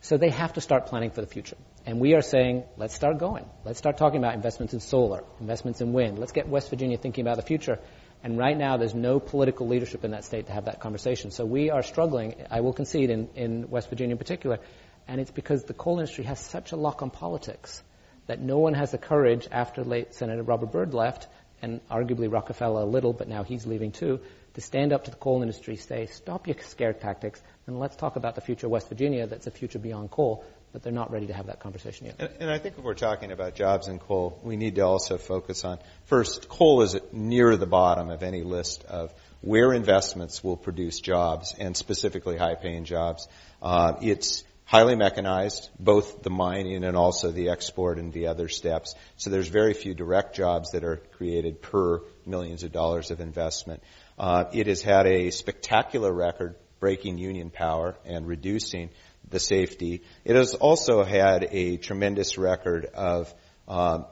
[0.00, 1.56] So they have to start planning for the future.
[1.86, 3.46] And we are saying, let's start going.
[3.64, 6.18] Let's start talking about investments in solar, investments in wind.
[6.18, 7.78] Let's get West Virginia thinking about the future.
[8.22, 11.30] And right now, there's no political leadership in that state to have that conversation.
[11.30, 14.58] So we are struggling, I will concede, in, in West Virginia in particular.
[15.06, 17.82] And it's because the coal industry has such a lock on politics
[18.26, 21.28] that no one has the courage after late Senator Robert Byrd left,
[21.60, 24.20] and arguably Rockefeller a little, but now he's leaving too,
[24.54, 28.16] to stand up to the coal industry, say, stop your scare tactics, and let's talk
[28.16, 31.28] about the future of West Virginia that's a future beyond coal but they're not ready
[31.28, 32.16] to have that conversation yet.
[32.18, 35.18] And, and, I think if we're talking about jobs and coal, we need to also
[35.18, 40.56] focus on first, coal is near the bottom of any list of where investments will
[40.56, 43.28] produce jobs and specifically high paying jobs.
[43.62, 48.94] Uh, it's highly mechanized, both the mining and also the export and the other steps.
[49.16, 53.82] So there's very few direct jobs that are created per millions of dollars of investment.
[54.18, 58.90] Uh, it has had a spectacular record breaking union power and reducing
[59.30, 60.02] the safety.
[60.24, 63.32] It has also had a tremendous record of
[63.66, 64.06] um,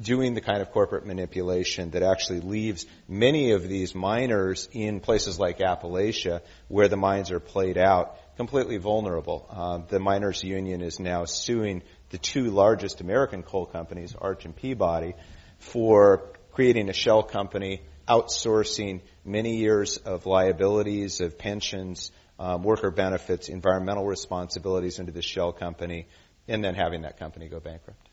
[0.00, 5.38] doing the kind of corporate manipulation that actually leaves many of these miners in places
[5.38, 9.44] like Appalachia, where the mines are played out, completely vulnerable.
[9.50, 14.54] Uh, the miners' union is now suing the two largest American coal companies, Arch and
[14.54, 15.14] Peabody,
[15.58, 23.48] for creating a shell company, outsourcing many years of liabilities, of pensions, um, worker benefits,
[23.48, 26.06] environmental responsibilities into the shell company,
[26.46, 28.08] and then having that company go bankrupt.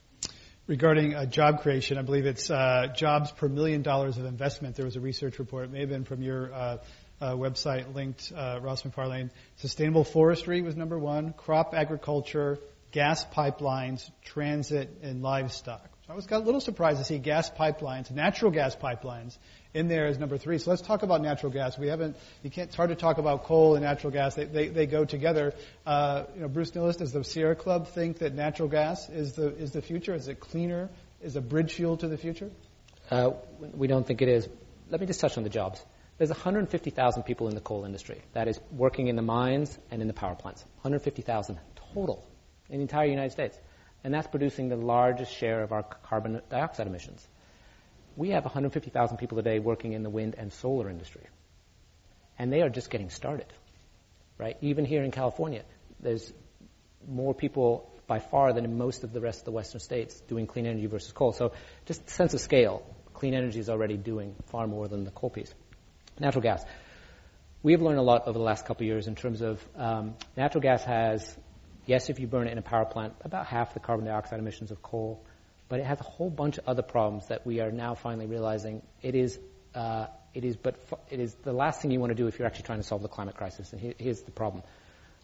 [0.66, 4.76] Regarding uh, job creation, I believe it's uh, jobs per million dollars of investment.
[4.76, 6.52] There was a research report, it may have been from your
[7.22, 9.32] uh, website linked, uh, Ross Macfarlane.
[9.58, 12.60] Sustainable forestry was number one, crop agriculture,
[12.92, 15.90] gas pipelines, transit, and livestock.
[16.08, 19.38] So I was got a little surprised to see gas pipelines, natural gas pipelines,
[19.74, 20.60] in there as number three.
[20.60, 21.78] So let's talk about natural gas.
[21.78, 24.36] We haven't, you can't, it's hard to talk about coal and natural gas.
[24.36, 25.54] They, they, they go together.
[25.86, 29.48] Uh, you know, Bruce Nilles, does the Sierra Club think that natural gas is the,
[29.56, 30.14] is the future?
[30.14, 30.90] Is it cleaner?
[31.22, 32.52] Is a bridge fuel to the future?
[33.10, 33.32] Uh,
[33.74, 34.48] we don't think it is.
[34.90, 35.84] Let me just touch on the jobs.
[36.18, 38.22] There's 150,000 people in the coal industry.
[38.34, 40.64] That is working in the mines and in the power plants.
[40.82, 41.60] 150,000
[41.94, 42.26] total
[42.70, 43.58] in the entire United States.
[44.04, 47.28] And that's producing the largest share of our carbon dioxide emissions
[48.16, 51.24] we have 150,000 people today working in the wind and solar industry.
[52.40, 53.48] And they are just getting started,
[54.38, 54.58] right?
[54.62, 55.64] Even here in California,
[56.00, 56.32] there's
[57.08, 60.48] more people by far than in most of the rest of the western states doing
[60.48, 61.34] clean energy versus coal.
[61.34, 61.54] So
[61.86, 65.54] just sense of scale, clean energy is already doing far more than the coal piece.
[66.20, 66.64] Natural gas.
[67.64, 70.16] We have learned a lot over the last couple of years in terms of um,
[70.38, 71.38] natural gas has,
[71.86, 74.72] yes, if you burn it in a power plant, about half the carbon dioxide emissions
[74.72, 75.24] of coal
[75.68, 78.82] but it has a whole bunch of other problems that we are now finally realizing
[79.02, 79.40] it is
[79.74, 80.76] uh, it is but
[81.10, 83.02] it is the last thing you want to do if you're actually trying to solve
[83.02, 83.72] the climate crisis.
[83.72, 84.64] And here, here's the problem: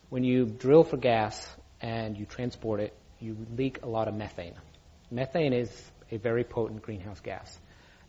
[0.10, 1.48] when you drill for gas
[1.80, 4.56] and you transport it, you leak a lot of methane.
[5.10, 5.70] Methane is
[6.12, 7.58] a very potent greenhouse gas,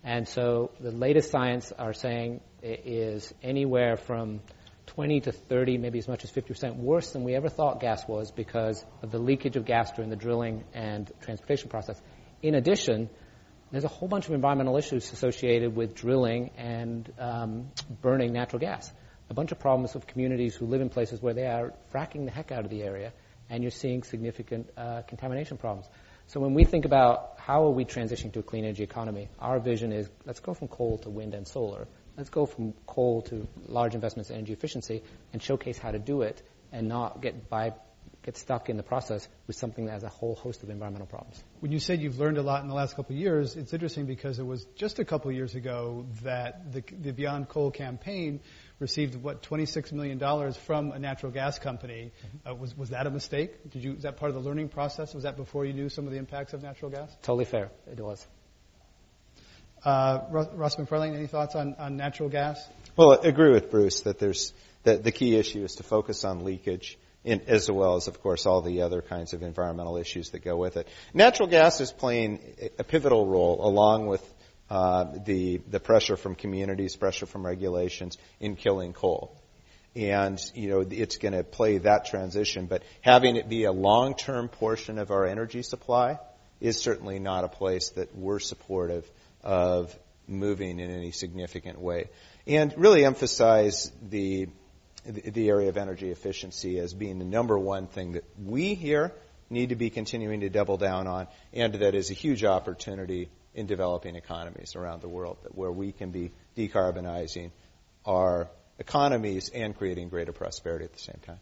[0.05, 4.41] and so the latest science are saying it is anywhere from
[4.87, 8.31] 20 to 30, maybe as much as 50% worse than we ever thought gas was
[8.31, 12.01] because of the leakage of gas during the drilling and transportation process.
[12.43, 13.09] In addition,
[13.71, 17.71] there's a whole bunch of environmental issues associated with drilling and um,
[18.03, 18.93] burning natural gas.
[19.31, 22.31] A bunch of problems with communities who live in places where they are fracking the
[22.31, 23.13] heck out of the area,
[23.49, 25.87] and you're seeing significant uh, contamination problems.
[26.33, 29.59] So when we think about how are we transitioning to a clean energy economy, our
[29.61, 31.87] vision is let's go from coal to wind and solar.
[32.17, 35.03] Let's go from coal to large investments in energy efficiency
[35.35, 36.43] and showcase how to do it
[36.73, 37.75] and not get by
[38.23, 41.43] get stuck in the process with something that has a whole host of environmental problems.
[41.61, 44.07] When you said you've learned a lot in the last couple of years, it's interesting
[44.07, 48.41] because it was just a couple of years ago that the, the Beyond Coal campaign
[48.83, 52.13] received what 26 million dollars from a natural gas company.
[52.13, 52.49] Mm-hmm.
[52.49, 53.71] Uh, was was that a mistake?
[53.71, 55.15] Did you is that part of the learning process?
[55.15, 57.11] Was that before you knew some of the impacts of natural gas?
[57.23, 57.71] Totally fair.
[57.91, 58.27] It was.
[59.85, 62.65] Uh, Ross Macfarlane, any thoughts on, on natural gas?
[62.97, 64.53] Well, I agree with Bruce that there's
[64.85, 68.47] that the key issue is to focus on leakage in, as well as, of course,
[68.47, 70.89] all the other kinds of environmental issues that go with it.
[71.15, 72.41] Natural gas is playing
[72.79, 74.23] a pivotal role, along with
[74.73, 79.37] uh, the the pressure from communities, pressure from regulations in killing coal.
[79.95, 84.49] And you know it's going to play that transition, but having it be a long-term
[84.49, 86.19] portion of our energy supply
[86.59, 89.07] is certainly not a place that we're supportive
[89.43, 89.95] of
[90.27, 92.09] moving in any significant way.
[92.47, 94.49] And really emphasize the
[95.05, 99.13] the area of energy efficiency as being the number one thing that we here
[99.51, 103.67] need to be continuing to double down on, and that is a huge opportunity in
[103.67, 107.51] developing economies around the world, where we can be decarbonizing
[108.05, 111.41] our economies and creating greater prosperity at the same time.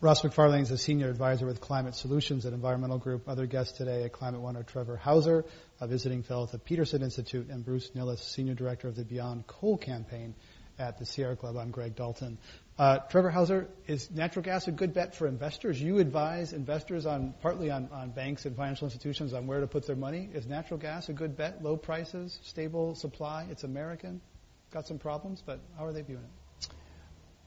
[0.00, 3.28] Ross Macfarlane is a senior advisor with Climate Solutions at Environmental Group.
[3.28, 5.46] Other guests today at Climate One are Trevor Houser,
[5.80, 9.46] a visiting fellow at the Peterson Institute, and Bruce Nilles, senior director of the Beyond
[9.46, 10.34] Coal campaign
[10.78, 11.56] at the Sierra Club.
[11.56, 12.38] I'm Greg Dalton.
[12.78, 15.80] Uh, Trevor Houser, is natural gas a good bet for investors?
[15.80, 19.86] You advise investors on partly on, on banks and financial institutions on where to put
[19.86, 20.28] their money.
[20.32, 21.62] Is natural gas a good bet?
[21.62, 23.46] Low prices, stable supply.
[23.50, 24.20] It's American.
[24.72, 26.68] Got some problems, but how are they viewing it?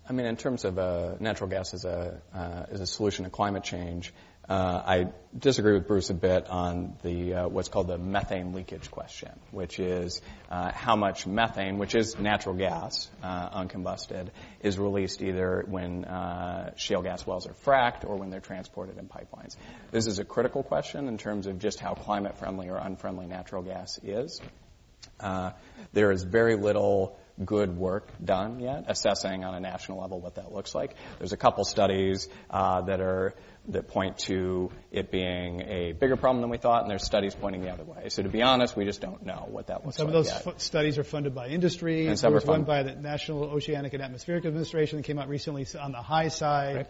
[0.07, 3.29] I mean, in terms of uh, natural gas as a uh, as a solution to
[3.29, 4.11] climate change,
[4.49, 5.07] uh, I
[5.37, 9.79] disagree with Bruce a bit on the uh, what's called the methane leakage question, which
[9.79, 14.29] is uh, how much methane, which is natural gas, uh, uncombusted,
[14.61, 19.07] is released either when uh, shale gas wells are fracked or when they're transported in
[19.07, 19.55] pipelines.
[19.91, 23.61] This is a critical question in terms of just how climate friendly or unfriendly natural
[23.61, 24.41] gas is.
[25.19, 25.51] Uh,
[25.93, 30.53] there is very little good work done yet, assessing on a national level what that
[30.53, 30.95] looks like.
[31.17, 33.35] There's a couple studies uh, that are
[33.69, 37.61] that point to it being a bigger problem than we thought, and there's studies pointing
[37.61, 38.09] the other way.
[38.09, 40.25] So to be honest, we just don't know what that looks some like.
[40.25, 42.07] Some of those f- studies are funded by industry.
[42.07, 45.19] And some there was are one by the National Oceanic and Atmospheric Administration that came
[45.19, 46.75] out recently on the high side.
[46.75, 46.87] Right.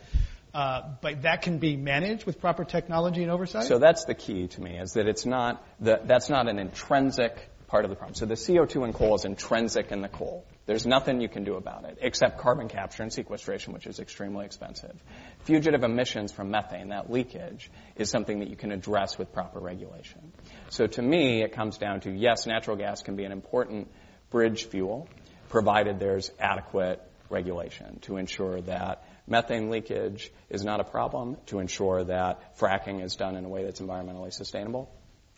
[0.51, 3.65] Uh, but that can be managed with proper technology and oversight.
[3.65, 7.49] So that's the key to me is that it's not the, that's not an intrinsic
[7.69, 8.15] part of the problem.
[8.15, 10.45] So the CO2 in coal is intrinsic in the coal.
[10.65, 14.45] There's nothing you can do about it except carbon capture and sequestration, which is extremely
[14.45, 15.01] expensive.
[15.41, 20.33] Fugitive emissions from methane, that leakage, is something that you can address with proper regulation.
[20.69, 23.89] So to me, it comes down to yes, natural gas can be an important
[24.31, 25.07] bridge fuel,
[25.49, 32.03] provided there's adequate regulation to ensure that methane leakage is not a problem, to ensure
[32.03, 34.91] that fracking is done in a way that's environmentally sustainable.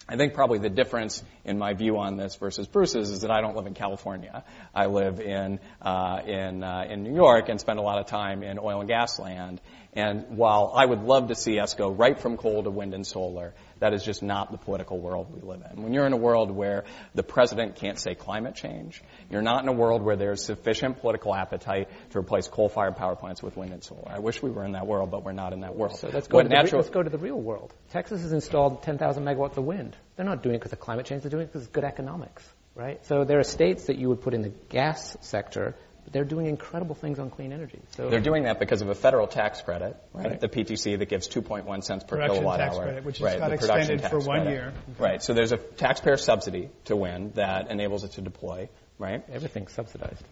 [0.08, 3.42] I think probably the difference in my view on this versus Bruce's is that I
[3.42, 4.44] don't live in California.
[4.74, 8.44] I live in uh, in uh, in New York and spend a lot of time
[8.44, 9.62] in oil and gas land.
[9.94, 13.06] And while I would love to see us go right from coal to wind and
[13.06, 15.82] solar, that is just not the political world we live in.
[15.82, 19.70] When you're in a world where the president can't say climate change, you're not in
[19.70, 23.84] a world where there's sufficient political appetite to replace coal-fired power plants with wind and
[23.84, 24.08] solar.
[24.08, 25.98] I wish we were in that world, but we're not in that world.
[25.98, 26.70] So let's go, to, natural...
[26.70, 27.74] the, let's go to the real world.
[27.90, 29.98] Texas has installed 10,000 megawatts of wind.
[30.16, 31.24] They're not doing it because of climate change.
[31.24, 33.04] They're doing it because it's good economics, right?
[33.08, 35.76] So there are states that you would put in the gas sector
[36.12, 37.80] they're doing incredible things on clean energy.
[37.96, 40.32] So they're doing that because of a federal tax credit, right?
[40.32, 40.40] right.
[40.40, 43.40] The PTC that gives 2.1 cents per production kilowatt tax hour, credit, which right?
[43.40, 44.50] got extended for one credit.
[44.52, 44.74] year.
[45.00, 45.24] Right.
[45.24, 49.24] So there's a taxpayer subsidy to wind that enables it to deploy, right?
[49.32, 50.24] Everything's subsidized.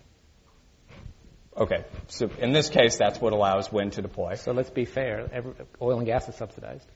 [1.55, 1.85] Okay.
[2.07, 4.35] So in this case, that's what allows wind to deploy.
[4.35, 5.29] So let's be fair.
[5.31, 6.87] Every, oil and gas is subsidized.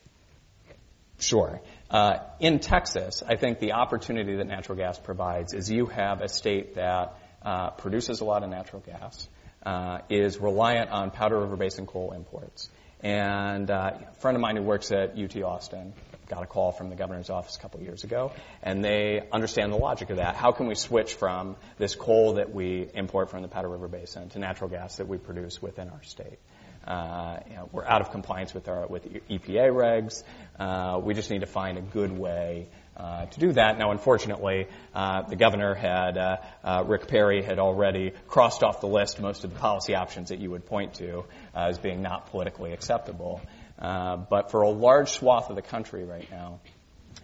[1.20, 1.62] Sure.
[1.90, 6.28] Uh, in Texas, I think the opportunity that natural gas provides is you have a
[6.28, 9.27] state that uh, produces a lot of natural gas,
[9.65, 12.69] uh, is reliant on Powder River Basin coal imports.
[13.01, 15.93] And uh, a friend of mine who works at UT Austin
[16.29, 19.71] got a call from the governor's office a couple of years ago, and they understand
[19.71, 20.36] the logic of that.
[20.36, 24.29] How can we switch from this coal that we import from the Powder River Basin
[24.29, 26.39] to natural gas that we produce within our state?
[26.86, 30.23] Uh, you know, we're out of compliance with our with EPA regs.
[30.60, 33.77] Uh, we just need to find a good way uh, to do that.
[33.77, 38.88] Now, unfortunately, uh, the governor had, uh, uh, Rick Perry had already crossed off the
[38.88, 41.19] list most of the policy options that you would point to
[41.56, 43.41] uh, as being not politically acceptable.
[43.79, 46.60] but for a large swath of the country right now,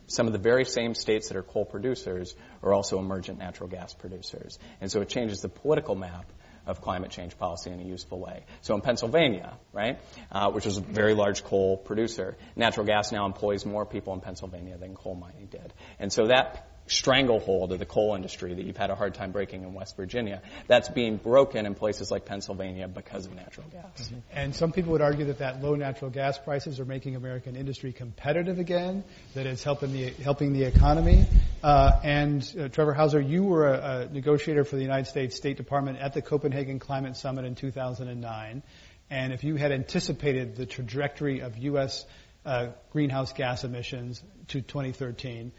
[0.07, 3.93] some of the very same states that are coal producers are also emergent natural gas
[3.93, 4.57] producers.
[4.81, 6.25] And so it changes the political map
[6.65, 8.43] of climate change policy in a useful way.
[8.61, 9.99] So in Pennsylvania, right,
[10.31, 14.21] uh, which is a very large coal producer, natural gas now employs more people in
[14.21, 15.73] Pennsylvania than coal mining did.
[15.99, 19.63] And so that stranglehold of the coal industry that you've had a hard time breaking
[19.63, 20.41] in West Virginia.
[20.67, 23.83] That's being broken in places like Pennsylvania because of natural gas.
[24.01, 24.19] Mm-hmm.
[24.33, 27.93] And some people would argue that that low natural gas prices are making American industry
[27.93, 29.03] competitive again,
[29.35, 31.25] that it's helping the helping the economy.
[31.61, 35.57] Uh, and uh, Trevor Houser, you were a, a negotiator for the United States State
[35.57, 38.63] Department at the Copenhagen Climate Summit in 2009.
[39.09, 42.05] And if you had anticipated the trajectory of U.S.
[42.45, 45.51] Uh, greenhouse gas emissions to 2013,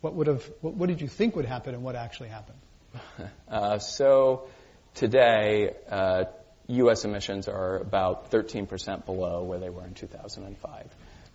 [0.00, 0.44] What would have?
[0.60, 2.58] What, what did you think would happen, and what actually happened?
[3.48, 4.48] Uh, so
[4.94, 6.24] today, uh,
[6.66, 7.04] U.S.
[7.04, 10.90] emissions are about 13% below where they were in 2005.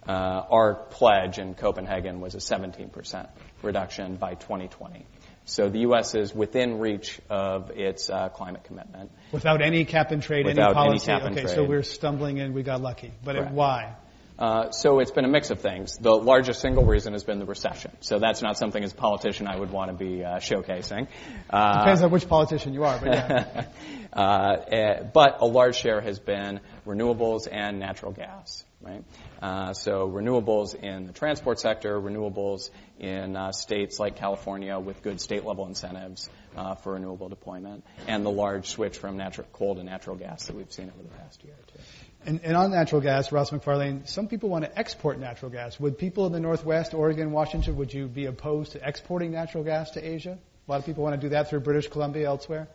[0.08, 0.12] Uh,
[0.50, 3.30] our pledge in Copenhagen was a 17%
[3.62, 5.06] reduction by 2020.
[5.46, 6.16] So the U.S.
[6.16, 9.12] is within reach of its uh, climate commitment.
[9.32, 11.06] Without any cap and trade, Without any any policy.
[11.06, 13.12] cap and okay, so we're stumbling and we got lucky.
[13.24, 13.96] But it, why?
[14.42, 15.98] Uh, so it's been a mix of things.
[15.98, 17.92] The largest single reason has been the recession.
[18.00, 21.08] So that's not something as a politician I would want to be uh, showcasing.
[21.48, 23.66] Uh, Depends on which politician you are, but yeah.
[24.14, 28.64] uh, eh, but a large share has been renewables and natural gas.
[28.84, 29.04] Right.
[29.42, 35.22] Uh, so renewables in the transport sector, renewables in uh, states like California with good
[35.22, 39.84] state level incentives uh, for renewable deployment, and the large switch from natural coal to
[39.84, 41.84] natural gas that we've seen over the past year or two.
[42.26, 45.80] And, and on natural gas, Ross Macfarlane, some people want to export natural gas.
[45.80, 49.92] Would people in the Northwest, Oregon, Washington, would you be opposed to exporting natural gas
[49.92, 50.38] to Asia?
[50.68, 52.68] A lot of people want to do that through British Columbia elsewhere.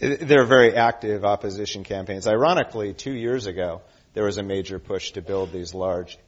[0.00, 2.26] There are very active opposition campaigns.
[2.26, 3.82] Ironically, two years ago,
[4.16, 6.18] there was a major push to build these large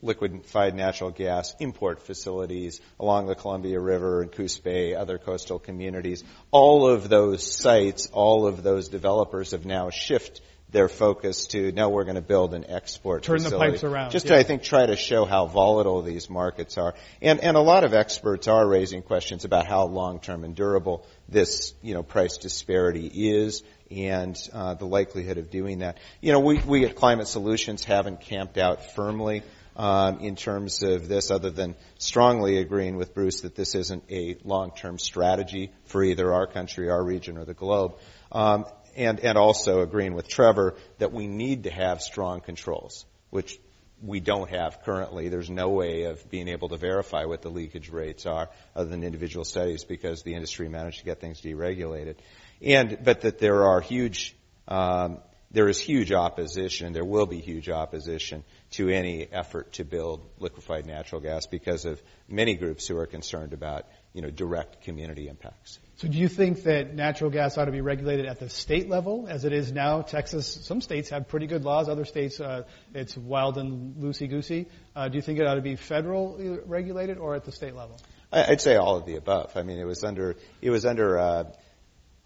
[0.00, 6.22] liquefied natural gas import facilities along the Columbia River and Coos Bay, other coastal communities.
[6.52, 11.88] All of those sites, all of those developers have now shifted their focus to no,
[11.88, 13.72] we're going to build an export Turn the facility.
[13.72, 14.34] pipes around, Just yeah.
[14.34, 16.94] to, I think, try to show how volatile these markets are.
[17.22, 21.72] And, and a lot of experts are raising questions about how long-term and durable this,
[21.82, 25.98] you know, price disparity is and uh, the likelihood of doing that.
[26.20, 29.44] You know, we, we at Climate Solutions haven't camped out firmly
[29.76, 34.36] um, in terms of this, other than strongly agreeing with Bruce that this isn't a
[34.42, 37.96] long-term strategy for either our country, our region, or the globe.
[38.32, 38.64] Um,
[38.96, 43.58] and, and also agreeing with Trevor that we need to have strong controls, which
[44.02, 45.28] we don't have currently.
[45.28, 49.02] There's no way of being able to verify what the leakage rates are other than
[49.02, 52.16] individual studies because the industry managed to get things deregulated.
[52.60, 54.34] And, but that there are huge,
[54.68, 55.18] um,
[55.50, 60.26] there is huge opposition, and there will be huge opposition to any effort to build
[60.38, 63.86] liquefied natural gas because of many groups who are concerned about,
[64.16, 65.78] you know, direct community impacts.
[65.96, 69.26] So do you think that natural gas ought to be regulated at the state level
[69.28, 70.00] as it is now?
[70.00, 71.90] Texas, some states have pretty good laws.
[71.90, 72.62] Other states, uh,
[72.94, 74.68] it's wild and loosey-goosey.
[74.96, 78.00] Uh, do you think it ought to be federal regulated or at the state level?
[78.32, 79.54] I'd say all of the above.
[79.54, 81.44] I mean, it was under it was under uh,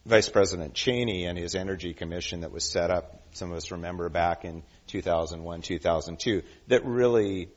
[0.06, 3.20] Vice President Cheney and his Energy Commission that was set up.
[3.32, 7.48] Some of us remember back in 2001, 2002, that really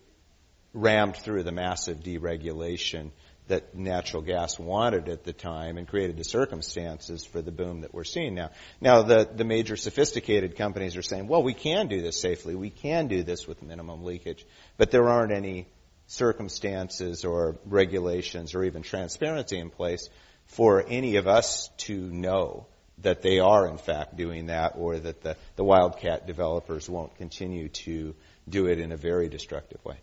[0.74, 3.12] rammed through the massive deregulation
[3.48, 7.94] that natural gas wanted at the time and created the circumstances for the boom that
[7.94, 8.52] we're seeing now.
[8.80, 12.56] Now, the, the major sophisticated companies are saying, well, we can do this safely.
[12.56, 14.46] We can do this with minimum leakage.
[14.78, 15.68] But there aren't any
[16.08, 20.10] circumstances or regulations or even transparency in place
[20.46, 22.68] for any of us to know
[23.00, 27.70] that they are in fact doing that or that the, the wildcat developers won't continue
[27.70, 28.16] to
[28.48, 29.98] do it in a very destructive way.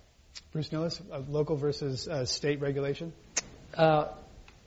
[0.52, 3.12] Bruce Nilles, local versus uh, state regulation?
[3.74, 4.06] Uh,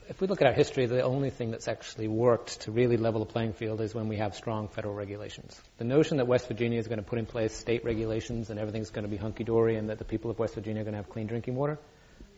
[0.09, 3.23] if we look at our history, the only thing that's actually worked to really level
[3.23, 5.59] the playing field is when we have strong federal regulations.
[5.77, 8.89] The notion that West Virginia is going to put in place state regulations and everything's
[8.89, 10.97] going to be hunky dory and that the people of West Virginia are going to
[10.97, 11.79] have clean drinking water,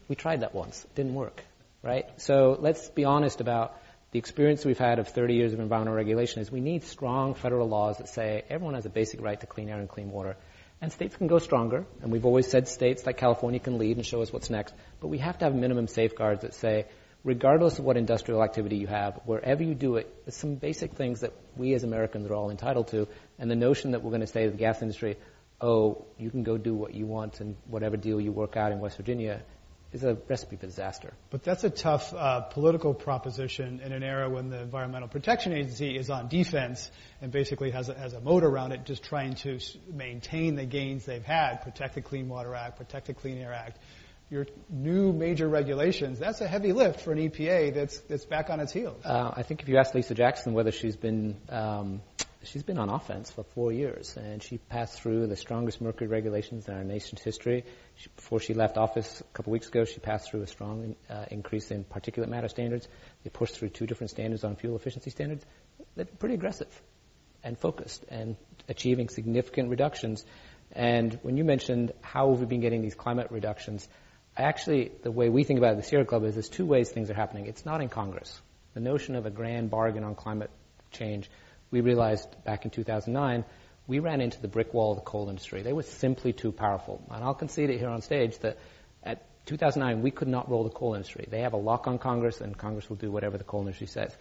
[0.08, 0.84] we tried that once.
[0.84, 1.44] It didn't work,
[1.82, 2.06] right?
[2.22, 3.80] So let's be honest about
[4.12, 7.68] the experience we've had of 30 years of environmental regulation is we need strong federal
[7.68, 10.38] laws that say everyone has a basic right to clean air and clean water.
[10.82, 14.06] And states can go stronger, and we've always said states like California can lead and
[14.06, 16.86] show us what's next, but we have to have minimum safeguards that say,
[17.24, 21.22] regardless of what industrial activity you have, wherever you do it, there's some basic things
[21.22, 23.08] that we as Americans are all entitled to,
[23.40, 25.18] and the notion that we're going to say to the gas industry,
[25.62, 28.80] oh, you can go do what you want and whatever deal you work out in
[28.80, 29.42] West Virginia
[29.96, 31.14] is a recipe for disaster.
[31.32, 35.98] But that's a tough uh, political proposition in an era when the Environmental Protection Agency
[35.98, 36.92] is on defense
[37.22, 40.66] and basically has a, has a moat around it, just trying to s- maintain the
[40.66, 43.80] gains they've had, protect the Clean Water Act, protect the Clean Air Act.
[44.30, 48.60] Your new major regulations, that's a heavy lift for an EPA that's, that's back on
[48.60, 49.06] its heels.
[49.06, 52.02] Uh, I think if you ask Lisa Jackson whether she's been um,
[52.46, 56.68] she's been on offense for four years, and she passed through the strongest mercury regulations
[56.68, 57.66] in our nation's history.
[57.96, 61.26] She, before she left office a couple weeks ago, she passed through a strong uh,
[61.32, 62.88] increase in particulate matter standards.
[63.24, 65.46] They pushed through two different standards on fuel efficiency standards.
[65.96, 66.70] They're pretty aggressive
[67.44, 68.36] and focused and
[68.68, 70.26] achieving significant reductions.
[70.72, 73.88] And when you mentioned how we've been getting these climate reductions,
[74.38, 76.90] actually, the way we think about it at the Sierra Club is there's two ways
[76.90, 77.46] things are happening.
[77.46, 78.42] It's not in Congress.
[78.74, 80.50] The notion of a grand bargain on climate
[80.92, 81.30] change,
[81.72, 83.44] we realized back in 2009,
[83.88, 85.62] we ran into the brick wall of the coal industry.
[85.62, 87.02] They were simply too powerful.
[87.12, 88.58] And I'll concede it here on stage that
[89.04, 91.28] at 2009, we could not roll the coal industry.
[91.30, 94.16] They have a lock on Congress, and Congress will do whatever the coal industry says.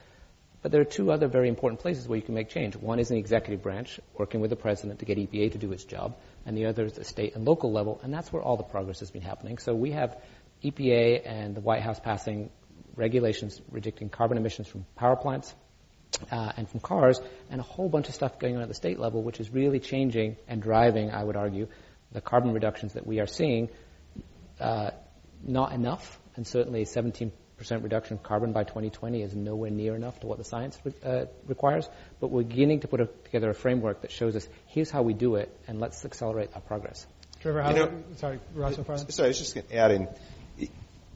[0.60, 2.74] But there are two other very important places where you can make change.
[2.76, 5.72] One is in the executive branch, working with the president to get EPA to do
[5.72, 6.16] its job,
[6.46, 9.00] and the other is the state and local level, and that's where all the progress
[9.00, 9.58] has been happening.
[9.58, 10.16] So we have
[10.62, 12.50] EPA and the White House passing
[12.96, 15.54] regulations restricting carbon emissions from power plants
[16.30, 18.98] uh, and from cars, and a whole bunch of stuff going on at the state
[18.98, 21.68] level, which is really changing and driving, I would argue,
[22.12, 23.68] the carbon reductions that we are seeing.
[24.60, 24.90] Uh,
[25.42, 27.32] not enough, and certainly 17%
[27.82, 31.88] reduction of carbon by 2020 is nowhere near enough to what the science uh, requires.
[32.20, 35.12] But we're beginning to put a, together a framework that shows us here's how we
[35.12, 37.06] do it, and let's accelerate our progress.
[37.40, 38.76] Trevor, how you know, sorry, Ross
[39.08, 40.08] Sorry, I was just going to add in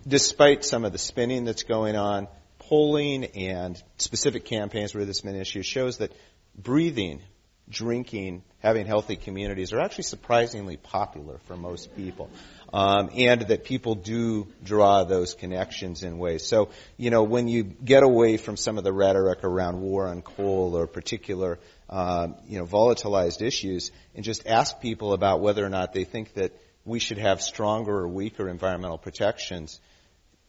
[0.09, 2.29] despite some of the spinning that's going on,
[2.69, 6.13] polling and specific campaigns where this has been an issue shows that
[6.55, 7.23] breathing,
[7.71, 12.29] drinking, having healthy communities are actually surprisingly popular for most people.
[12.71, 16.47] Um, and that people do draw those connections in ways.
[16.47, 20.21] So, you know, when you get away from some of the rhetoric around war on
[20.21, 21.59] coal or particular,
[21.89, 26.35] um, you know, volatilized issues, and just ask people about whether or not they think
[26.35, 26.53] that
[26.85, 29.81] we should have stronger or weaker environmental protections,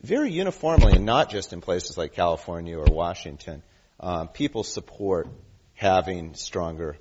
[0.01, 3.63] very uniformly, and not just in places like California or Washington,
[3.99, 5.27] um, people support
[5.73, 6.97] having stronger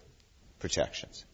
[0.59, 1.25] protections.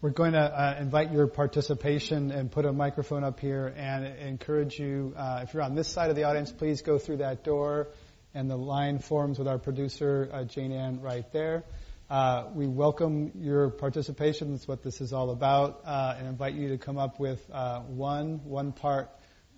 [0.00, 4.78] We're going to uh, invite your participation and put a microphone up here and encourage
[4.78, 7.88] you, uh, if you're on this side of the audience, please go through that door
[8.34, 11.64] and the line forms with our producer, uh, Jane Ann, right there.
[12.10, 14.50] Uh, we welcome your participation.
[14.50, 17.80] That's what this is all about, uh, and invite you to come up with uh,
[17.80, 19.08] one one part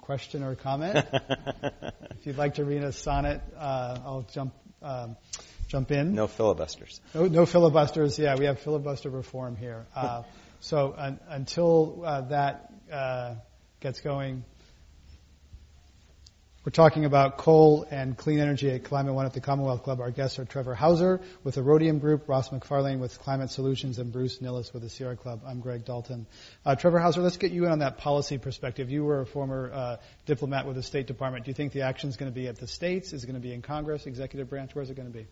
[0.06, 1.04] question or comment.
[1.12, 5.16] if you'd like to read a sonnet, uh, I'll jump um,
[5.66, 6.14] jump in.
[6.14, 7.00] No filibusters.
[7.12, 8.18] No, no, filibusters.
[8.18, 9.84] Yeah, we have filibuster reform here.
[9.94, 10.22] Uh,
[10.60, 13.34] so un, until uh, that uh,
[13.80, 14.44] gets going,
[16.66, 20.00] we're talking about coal and clean energy at Climate One at the Commonwealth Club.
[20.00, 24.10] Our guests are Trevor Houser with the Rhodium Group, Ross Macfarlane with Climate Solutions, and
[24.10, 25.42] Bruce Nilles with the Sierra Club.
[25.46, 26.26] I'm Greg Dalton.
[26.64, 28.90] Uh, Trevor Houser, let's get you in on that policy perspective.
[28.90, 29.96] You were a former uh,
[30.26, 31.44] diplomat with the State Department.
[31.44, 33.12] Do you think the action is going to be at the states?
[33.12, 34.74] Is it going to be in Congress, executive branch?
[34.74, 35.28] Where's it going to be?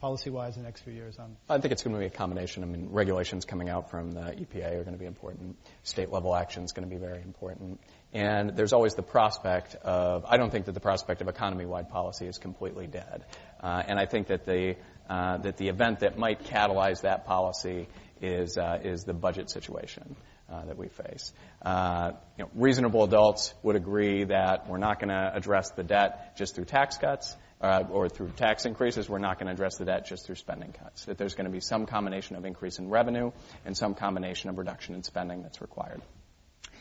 [0.00, 1.16] policy-wise in the next few years?
[1.48, 2.62] I think it's going to be a combination.
[2.62, 5.56] I mean, regulations coming out from the EPA are going to be important.
[5.84, 7.80] State-level action is going to be very important.
[8.16, 12.26] And there's always the prospect of, I don't think that the prospect of economy-wide policy
[12.26, 13.26] is completely dead.
[13.62, 14.76] Uh, and I think that the,
[15.10, 17.88] uh, that the event that might catalyze that policy
[18.22, 20.16] is, uh, is the budget situation.
[20.48, 21.32] Uh, that we face.
[21.60, 26.36] Uh, you know, reasonable adults would agree that we're not going to address the debt
[26.36, 29.84] just through tax cuts uh, or through tax increases, we're not going to address the
[29.84, 31.06] debt just through spending cuts.
[31.06, 33.32] That there's going to be some combination of increase in revenue
[33.64, 36.00] and some combination of reduction in spending that's required.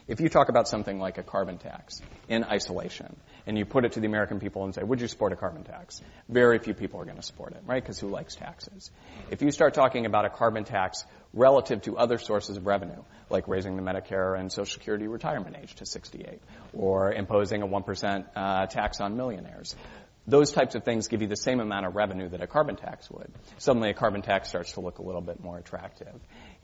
[0.07, 3.15] If you talk about something like a carbon tax in isolation,
[3.47, 5.63] and you put it to the American people and say, would you support a carbon
[5.63, 6.01] tax?
[6.29, 7.81] Very few people are going to support it, right?
[7.81, 8.91] Because who likes taxes?
[9.31, 13.47] If you start talking about a carbon tax relative to other sources of revenue, like
[13.47, 16.39] raising the Medicare and Social Security retirement age to 68,
[16.73, 19.75] or imposing a 1% uh, tax on millionaires,
[20.27, 23.09] those types of things give you the same amount of revenue that a carbon tax
[23.11, 23.31] would.
[23.57, 26.15] Suddenly, a carbon tax starts to look a little bit more attractive.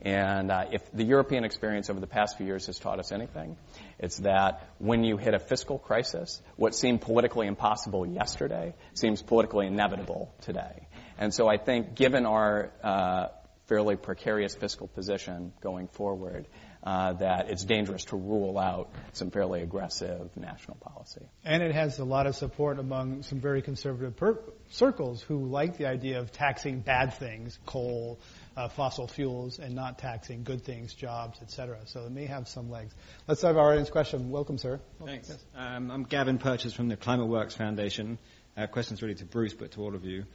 [0.01, 3.55] And uh, if the European experience over the past few years has taught us anything,
[3.99, 9.67] it's that when you hit a fiscal crisis, what seemed politically impossible yesterday seems politically
[9.67, 10.87] inevitable today.
[11.19, 13.27] And so I think, given our uh,
[13.67, 16.47] fairly precarious fiscal position going forward,
[16.83, 21.21] uh, that it's dangerous to rule out some fairly aggressive national policy.
[21.45, 24.39] And it has a lot of support among some very conservative per-
[24.71, 28.19] circles who like the idea of taxing bad things, coal,
[28.57, 31.79] uh, fossil fuels, and not taxing good things, jobs, etc.
[31.85, 32.93] So it may have some legs.
[33.27, 34.29] Let's have our audience question.
[34.29, 34.79] Welcome, sir.
[35.05, 35.29] Thanks.
[35.29, 35.43] Yes.
[35.55, 38.17] Um, I'm Gavin Purchase from the Climate Works Foundation.
[38.57, 40.25] Uh, questions really to Bruce, but to all of you.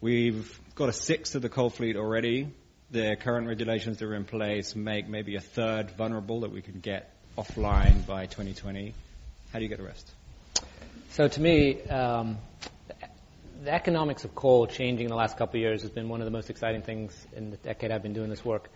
[0.00, 2.48] We've got a sixth of the coal fleet already
[2.94, 6.80] the current regulations that are in place make maybe a third vulnerable that we can
[6.80, 8.94] get offline by 2020.
[9.52, 10.10] How do you get the rest?
[11.10, 12.38] So to me, um,
[13.62, 16.24] the economics of coal changing in the last couple of years has been one of
[16.24, 18.68] the most exciting things in the decade I've been doing this work.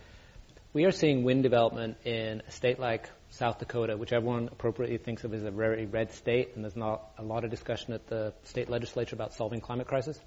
[0.73, 5.23] We are seeing wind development in a state like South Dakota, which everyone appropriately thinks
[5.23, 8.33] of as a very red state, and there's not a lot of discussion at the
[8.43, 10.19] state legislature about solving climate crisis.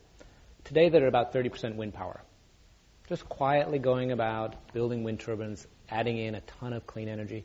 [0.65, 2.21] Today, they're about 30% wind power
[3.09, 7.45] just quietly going about building wind turbines, adding in a ton of clean energy.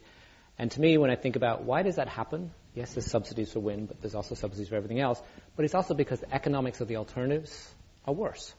[0.60, 3.60] And to me, when I think about why does that happen, yes, there's subsidies for
[3.60, 5.22] wind, but there's also subsidies for everything else.
[5.56, 7.74] But it's also because the economics of the alternatives
[8.06, 8.54] are worse.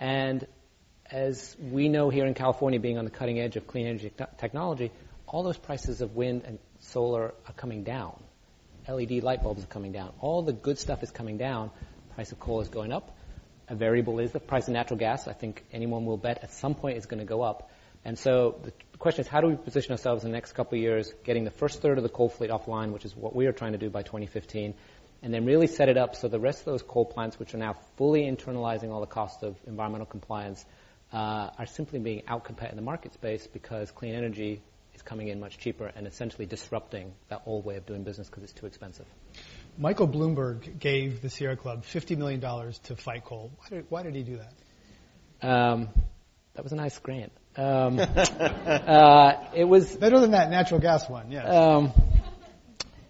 [0.00, 0.46] And
[1.10, 4.90] as we know here in California, being on the cutting edge of clean energy technology,
[5.26, 8.22] all those prices of wind and solar are coming down.
[8.88, 10.12] LED light bulbs are coming down.
[10.20, 11.70] All the good stuff is coming down.
[12.14, 13.16] Price of coal is going up.
[13.68, 15.28] A variable is the price of natural gas.
[15.28, 17.70] I think anyone will bet at some point it's going to go up.
[18.04, 20.82] And so the question is, how do we position ourselves in the next couple of
[20.82, 23.52] years, getting the first third of the coal fleet offline, which is what we are
[23.52, 24.74] trying to do by 2015,
[25.22, 27.58] and then really set it up so the rest of those coal plants, which are
[27.58, 30.64] now fully internalizing all the costs of environmental compliance,
[31.12, 34.60] uh, are simply being outcompeted in the market space because clean energy
[34.94, 38.42] is coming in much cheaper and essentially disrupting that old way of doing business because
[38.42, 39.06] it's too expensive.
[39.78, 43.52] Michael Bloomberg gave the Sierra Club $50 million to fight coal.
[43.58, 45.48] Why did, why did he do that?
[45.48, 45.88] Um,
[46.54, 47.32] that was a nice grant.
[47.58, 51.32] Um, uh, it was better than that natural gas one.
[51.32, 51.44] Yeah.
[51.44, 51.92] Um,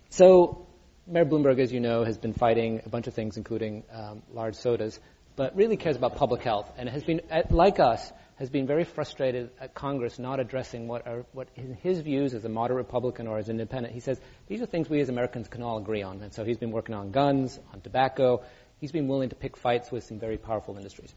[0.09, 0.66] so
[1.07, 4.55] Mayor Bloomberg, as you know, has been fighting a bunch of things, including um, large
[4.55, 4.99] sodas,
[5.36, 7.20] but really cares about public health, and has been,
[7.51, 12.01] like us, has been very frustrated at Congress not addressing what are what in his
[12.01, 13.92] views as a moderate Republican or as independent.
[13.92, 16.57] He says these are things we as Americans can all agree on, and so he's
[16.57, 18.42] been working on guns, on tobacco.
[18.80, 21.12] He's been willing to pick fights with some very powerful industries.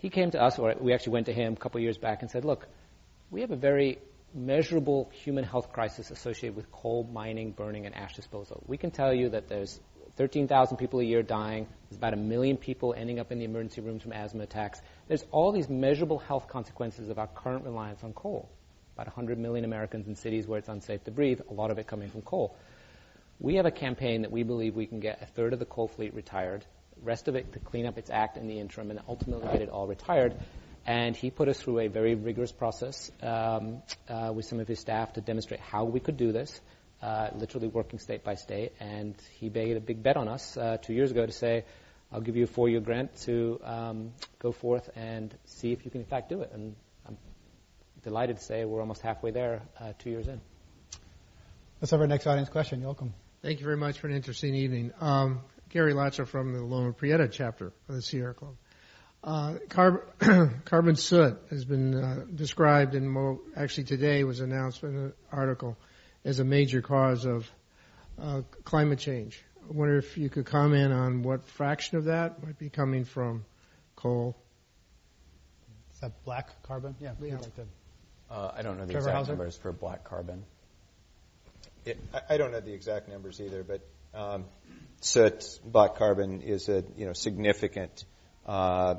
[0.00, 2.22] He came to us, or we actually went to him a couple of years back
[2.22, 2.66] and said, look,
[3.30, 3.98] we have a very
[4.32, 8.62] measurable human health crisis associated with coal mining, burning, and ash disposal.
[8.66, 9.78] We can tell you that there's
[10.16, 11.66] 13,000 people a year dying.
[11.90, 14.80] There's about a million people ending up in the emergency rooms from asthma attacks.
[15.06, 18.48] There's all these measurable health consequences of our current reliance on coal.
[18.94, 21.86] About 100 million Americans in cities where it's unsafe to breathe, a lot of it
[21.86, 22.56] coming from coal.
[23.38, 25.88] We have a campaign that we believe we can get a third of the coal
[25.88, 26.64] fleet retired,
[27.02, 29.68] rest of it to clean up its act in the interim, and ultimately get it
[29.68, 30.34] all retired.
[30.86, 34.80] And he put us through a very rigorous process um, uh, with some of his
[34.80, 36.58] staff to demonstrate how we could do this,
[37.02, 38.72] uh, literally working state by state.
[38.80, 41.64] And he made a big bet on us uh, two years ago to say,
[42.12, 46.00] I'll give you a four-year grant to um, go forth and see if you can
[46.00, 46.50] in fact do it.
[46.52, 46.74] And
[47.06, 47.16] I'm
[48.02, 50.40] delighted to say we're almost halfway there, uh, two years in.
[51.80, 52.80] Let's have our next audience question.
[52.80, 53.14] You're welcome.
[53.42, 54.92] Thank you very much for an interesting evening.
[55.00, 55.40] Um,
[55.70, 58.56] Gary Latcher from the Loma Prieta chapter of the Sierra Club.
[59.22, 64.96] Uh, carb- carbon soot has been uh, described and mo- actually today was announced in
[64.96, 65.76] an article
[66.24, 67.48] as a major cause of
[68.20, 69.42] uh, climate change.
[69.62, 73.44] I wonder if you could comment on what fraction of that might be coming from
[73.94, 74.36] coal.
[75.94, 76.96] Is that black carbon?
[76.98, 77.12] Yeah.
[77.20, 77.34] yeah.
[77.34, 77.66] Like
[78.30, 79.32] uh, I don't know the Trevor exact Houser?
[79.32, 80.44] numbers for black carbon.
[81.84, 83.80] It, I, I, don't know the exact numbers either, but
[84.14, 84.44] um,
[85.00, 88.04] soot, black carbon is a you know significant
[88.46, 88.96] uh,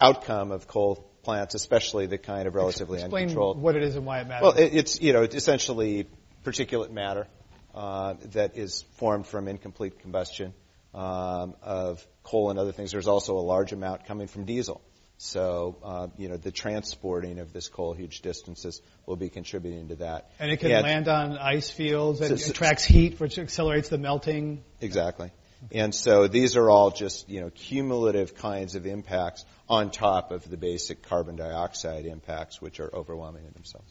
[0.00, 3.60] outcome of coal plants, especially the kind of relatively Explain uncontrolled.
[3.60, 4.42] what it is and why it matters.
[4.42, 6.08] Well, it, it's you know it's essentially
[6.44, 7.26] particulate matter
[7.74, 10.54] uh, that is formed from incomplete combustion
[10.94, 12.92] um, of coal and other things.
[12.92, 14.80] There's also a large amount coming from diesel.
[15.18, 19.96] So, uh, you know, the transporting of this coal huge distances will be contributing to
[19.96, 20.30] that.
[20.38, 23.96] And it can and land on ice fields and so, attracts heat, which accelerates the
[23.96, 24.62] melting.
[24.80, 25.30] Exactly.
[25.72, 30.48] And so these are all just, you know, cumulative kinds of impacts on top of
[30.48, 33.90] the basic carbon dioxide impacts, which are overwhelming in themselves.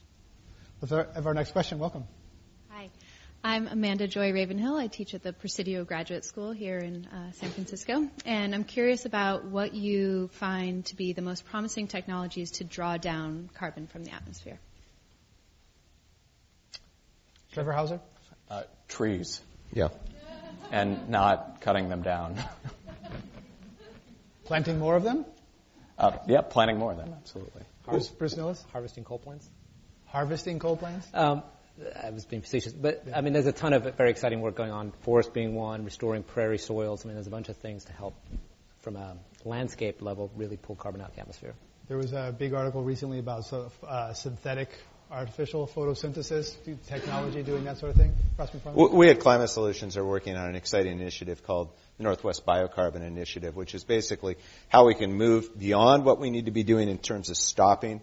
[0.82, 1.80] Let's have our next question.
[1.80, 2.06] Welcome.
[3.46, 3.56] Hi.
[3.56, 4.76] I'm Amanda Joy Ravenhill.
[4.76, 8.10] I teach at the Presidio Graduate School here in uh, San Francisco.
[8.26, 12.98] And I'm curious about what you find to be the most promising technologies to draw
[12.98, 14.60] down carbon from the atmosphere.
[17.54, 18.00] Trevor Houser?
[18.50, 19.42] Uh, trees.
[19.72, 19.90] Yeah
[20.72, 22.38] and not cutting them down.
[24.46, 25.26] Planting more of them?
[25.98, 27.64] Uh, yeah, planting more of them, absolutely.
[27.86, 28.64] Bruce, Bruce Nilles?
[28.74, 29.50] Harvesting coal plants?
[30.08, 31.08] Harvesting coal plants?
[31.14, 31.42] Um,
[32.04, 33.04] I was being facetious, but.
[33.14, 34.92] I mean, there's a ton of very exciting work going on.
[35.02, 37.06] Forest being one, restoring prairie soils.
[37.06, 38.16] I mean, there's a bunch of things to help,
[38.82, 41.54] from a landscape level, really pull carbon out of the atmosphere.
[41.88, 44.70] There was a big article recently about uh, synthetic
[45.12, 46.56] artificial photosynthesis
[46.88, 48.14] technology doing that sort of thing?
[48.92, 53.56] We at Climate Solutions are working on an exciting initiative called the Northwest Biocarbon Initiative,
[53.56, 56.98] which is basically how we can move beyond what we need to be doing in
[56.98, 58.02] terms of stopping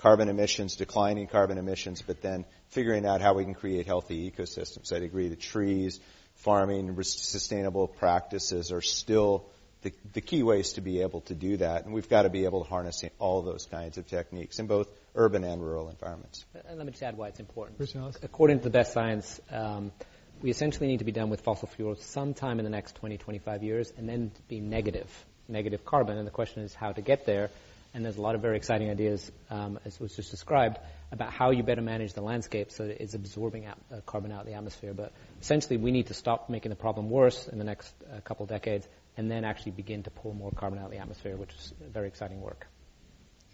[0.00, 4.92] carbon emissions, declining carbon emissions, but then figuring out how we can create healthy ecosystems.
[4.94, 6.00] I'd agree that trees,
[6.36, 9.44] farming, sustainable practices are still
[9.82, 11.84] the, the key ways to be able to do that.
[11.84, 14.88] And we've got to be able to harness all those kinds of techniques in both
[15.14, 16.46] urban and rural environments.
[16.66, 17.78] And let me just add why it's important.
[18.22, 19.92] According to the best science, um,
[20.40, 23.62] we essentially need to be done with fossil fuels sometime in the next 20, 25
[23.62, 25.10] years and then be negative,
[25.46, 26.16] negative carbon.
[26.16, 27.50] And the question is how to get there.
[27.92, 30.78] And there's a lot of very exciting ideas, um, as was just described,
[31.10, 34.40] about how you better manage the landscape so that it's absorbing out, uh, carbon out
[34.42, 34.94] of the atmosphere.
[34.94, 38.46] But essentially, we need to stop making the problem worse in the next uh, couple
[38.46, 38.86] decades
[39.16, 42.06] and then actually begin to pull more carbon out of the atmosphere, which is very
[42.06, 42.66] exciting work.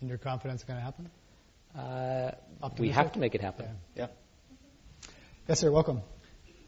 [0.00, 1.10] And you're confident it's going to happen?
[1.76, 2.32] Uh,
[2.78, 3.66] we have to make it happen.
[3.94, 4.06] Yeah.
[4.06, 5.08] yeah.
[5.48, 5.70] Yes, sir.
[5.70, 6.02] Welcome.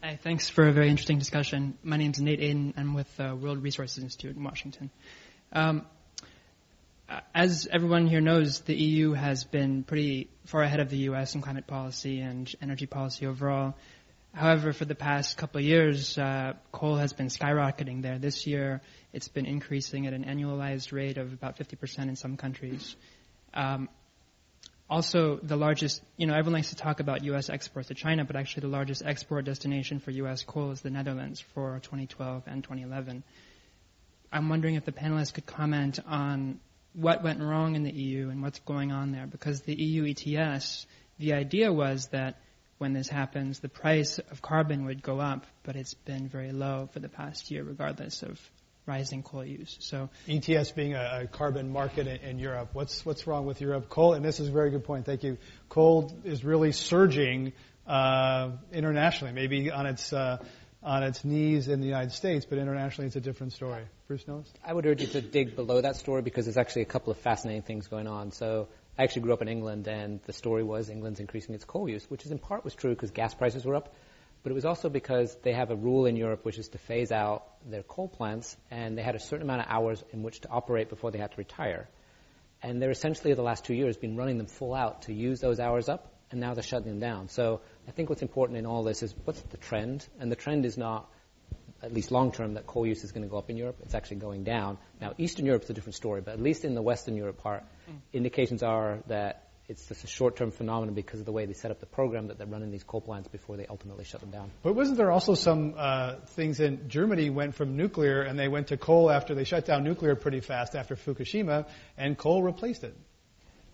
[0.01, 1.77] Hi, thanks for a very interesting discussion.
[1.83, 2.73] My name is Nate Aden.
[2.77, 4.89] I'm with the World Resources Institute in Washington.
[5.51, 5.85] Um,
[7.33, 11.35] as everyone here knows, the EU has been pretty far ahead of the U.S.
[11.35, 13.75] in climate policy and energy policy overall.
[14.33, 18.19] However, for the past couple of years, uh, coal has been skyrocketing there.
[18.19, 18.81] This year,
[19.11, 22.95] it's been increasing at an annualized rate of about 50% in some countries.
[23.53, 23.89] Um,
[24.89, 27.49] also the largest, you know, everyone likes to talk about U.S.
[27.49, 30.43] exports to China, but actually the largest export destination for U.S.
[30.43, 33.23] coal is the Netherlands for 2012 and 2011.
[34.31, 36.59] I'm wondering if the panelists could comment on
[36.99, 40.85] what went wrong in the EU and what's going on there, because the EU ETS,
[41.17, 42.39] the idea was that
[42.77, 46.89] when this happens, the price of carbon would go up, but it's been very low
[46.91, 48.39] for the past year, regardless of
[48.85, 49.77] rising coal use.
[49.79, 53.89] So ETS being a, a carbon market in, in, Europe, what's what's wrong with Europe?
[53.89, 55.05] Coal, and this is a very good point.
[55.05, 55.37] Thank you.
[55.67, 57.53] Coal is really surging
[57.85, 60.37] uh, internationally, maybe on its uh,
[60.81, 63.83] on its knees in the United States, but internationally it's a different story.
[64.07, 64.51] Bruce Nilles?
[64.65, 67.17] I would urge you to dig below that story because there's actually a couple of
[67.17, 68.31] fascinating things going on.
[68.31, 68.67] So
[68.97, 72.09] I actually grew up in England, and the story was England's increasing its coal use,
[72.09, 73.93] which is in part was true because gas prices were up
[74.43, 77.11] but it was also because they have a rule in Europe which is to phase
[77.11, 80.49] out their coal plants, and they had a certain amount of hours in which to
[80.49, 81.89] operate before they had to retire.
[82.61, 85.59] And they're essentially, the last two years, been running them full out to use those
[85.59, 87.29] hours up, and now they're shutting them down.
[87.29, 90.07] So I think what's important in all this is what's the trend?
[90.19, 91.09] And the trend is not,
[91.81, 93.77] at least long term, that coal use is going to go up in Europe.
[93.83, 94.77] It's actually going down.
[95.01, 97.63] Now, Eastern Europe is a different story, but at least in the Western Europe part,
[97.89, 97.95] mm.
[98.13, 101.79] indications are that it's just a short-term phenomenon because of the way they set up
[101.79, 104.49] the program that they're running these coal plants before they ultimately shut them down.
[104.63, 108.67] But wasn't there also some uh, things in Germany went from nuclear and they went
[108.67, 111.67] to coal after they shut down nuclear pretty fast after Fukushima,
[111.97, 112.97] and coal replaced it.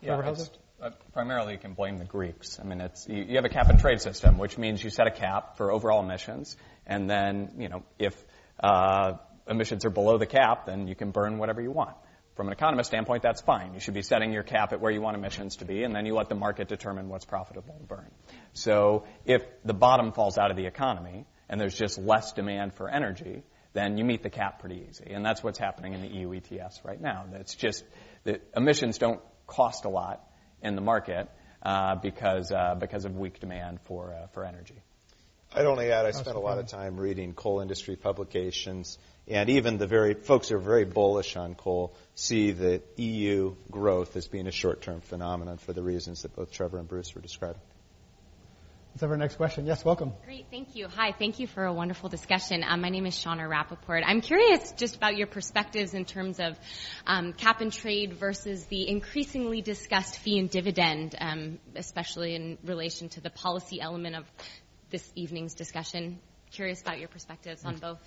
[0.02, 0.34] Yeah,
[0.86, 2.60] uh, primarily you can blame the Greeks.
[2.60, 5.08] I mean, it's you, you have a cap and trade system, which means you set
[5.08, 6.56] a cap for overall emissions,
[6.86, 8.14] and then you know if
[8.60, 9.14] uh,
[9.48, 11.96] emissions are below the cap, then you can burn whatever you want.
[12.36, 13.74] From an economist standpoint, that's fine.
[13.74, 16.06] You should be setting your cap at where you want emissions to be, and then
[16.06, 18.12] you let the market determine what's profitable to burn.
[18.54, 22.90] So if the bottom falls out of the economy and there's just less demand for
[22.90, 25.12] energy, then you meet the cap pretty easy.
[25.12, 27.24] And that's what's happening in the EU ETS right now.
[27.36, 27.86] It's just
[28.26, 30.22] that emissions don't cost a lot
[30.62, 31.30] in the market
[31.62, 34.76] uh, because uh, because of weak demand for uh, for energy.
[35.54, 38.98] I'd only add I spent a lot of time reading coal industry publications
[39.28, 44.16] and even the very folks who are very bullish on coal see the EU growth
[44.16, 47.62] as being a short-term phenomenon for the reasons that both Trevor and Bruce were describing.
[48.96, 49.66] Let's have our next question.
[49.66, 50.14] Yes, welcome.
[50.24, 50.88] Great, thank you.
[50.88, 52.64] Hi, thank you for a wonderful discussion.
[52.66, 54.02] Um, my name is Shauna Rappaport.
[54.06, 56.58] I'm curious just about your perspectives in terms of
[57.06, 63.10] um, cap and trade versus the increasingly discussed fee and dividend, um, especially in relation
[63.10, 64.24] to the policy element of
[64.92, 66.18] this evening's discussion.
[66.52, 68.00] Curious about your perspectives on both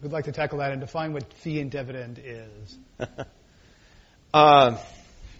[0.00, 2.78] who'd like to tackle that and define what fee and dividend is?
[4.32, 4.78] um,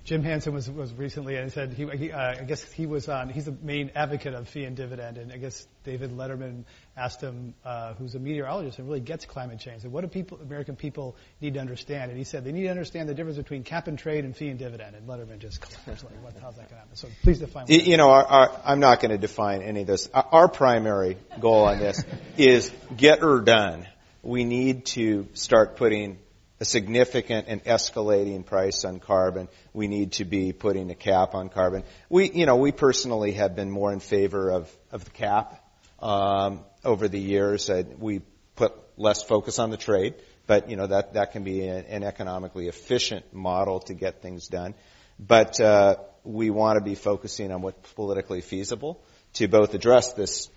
[0.06, 3.28] Jim Hansen was, was recently and said he, he uh, I guess he was on.
[3.28, 6.62] He's the main advocate of fee and dividend, and I guess David Letterman
[6.96, 10.38] asked him, uh, who's a meteorologist and really gets climate change, said, "What do people,
[10.40, 13.64] American people, need to understand?" And he said they need to understand the difference between
[13.64, 14.94] cap and trade and fee and dividend.
[14.94, 16.94] And Letterman just like, what, how's that going to happen?
[16.94, 17.66] So please define.
[17.66, 20.08] You, you know, our, our, I'm not going to define any of this.
[20.14, 22.04] Our, our primary goal on this
[22.36, 23.88] is get her done
[24.26, 26.18] we need to start putting
[26.58, 29.48] a significant and escalating price on carbon.
[29.72, 31.84] We need to be putting a cap on carbon.
[32.08, 35.62] We, you know, we personally have been more in favor of, of the cap
[36.00, 37.68] um, over the years.
[37.68, 38.20] Uh, we
[38.54, 40.14] put less focus on the trade,
[40.46, 44.48] but you know that that can be an, an economically efficient model to get things
[44.48, 44.74] done.
[45.18, 49.02] But uh, we want to be focusing on what's politically feasible
[49.34, 50.48] to both address this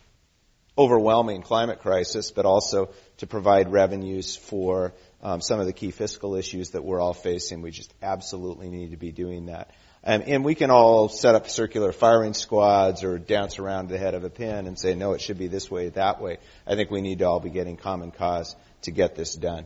[0.78, 6.36] overwhelming climate crisis, but also to provide revenues for um, some of the key fiscal
[6.36, 7.62] issues that we're all facing.
[7.62, 9.72] We just absolutely need to be doing that.
[10.02, 14.14] And, and we can all set up circular firing squads or dance around the head
[14.14, 16.38] of a pin and say, no, it should be this way, that way.
[16.66, 19.66] I think we need to all be getting common cause to get this done.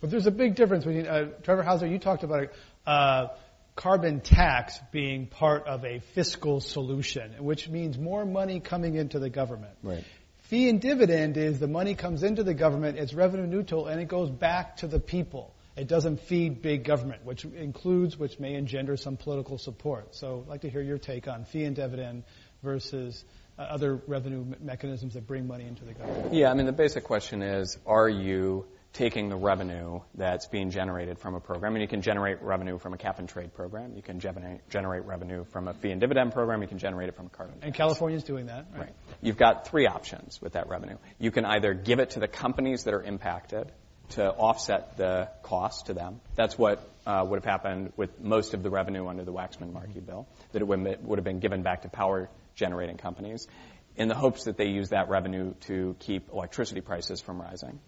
[0.00, 2.50] But there's a big difference between, uh, Trevor Houser, you talked about
[2.86, 3.28] uh,
[3.74, 9.30] carbon tax being part of a fiscal solution, which means more money coming into the
[9.30, 9.74] government.
[9.82, 10.04] Right.
[10.44, 14.08] Fee and dividend is the money comes into the government, it's revenue neutral, and it
[14.08, 15.54] goes back to the people.
[15.74, 20.14] It doesn't feed big government, which includes, which may engender some political support.
[20.14, 22.24] So I'd like to hear your take on fee and dividend
[22.62, 23.24] versus
[23.58, 26.34] uh, other revenue mechanisms that bring money into the government.
[26.34, 31.18] Yeah, I mean, the basic question is, are you taking the revenue that's being generated
[31.18, 34.02] from a program, and you can generate revenue from a cap and trade program, you
[34.02, 37.26] can generate, generate revenue from a fee and dividend program, you can generate it from
[37.26, 37.56] a carbon.
[37.62, 38.80] And California's doing that, right?
[38.82, 38.94] right?
[39.20, 40.96] You've got three options with that revenue.
[41.18, 43.72] You can either give it to the companies that are impacted
[44.10, 46.20] to offset the cost to them.
[46.36, 50.28] That's what uh, would have happened with most of the revenue under the Waxman-Markey bill,
[50.52, 53.48] that it would have been given back to power generating companies
[53.96, 57.80] in the hopes that they use that revenue to keep electricity prices from rising.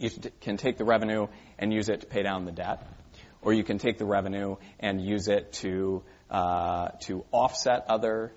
[0.00, 1.26] You can take the revenue
[1.58, 2.86] and use it to pay down the debt,
[3.42, 8.32] or you can take the revenue and use it to uh, to offset other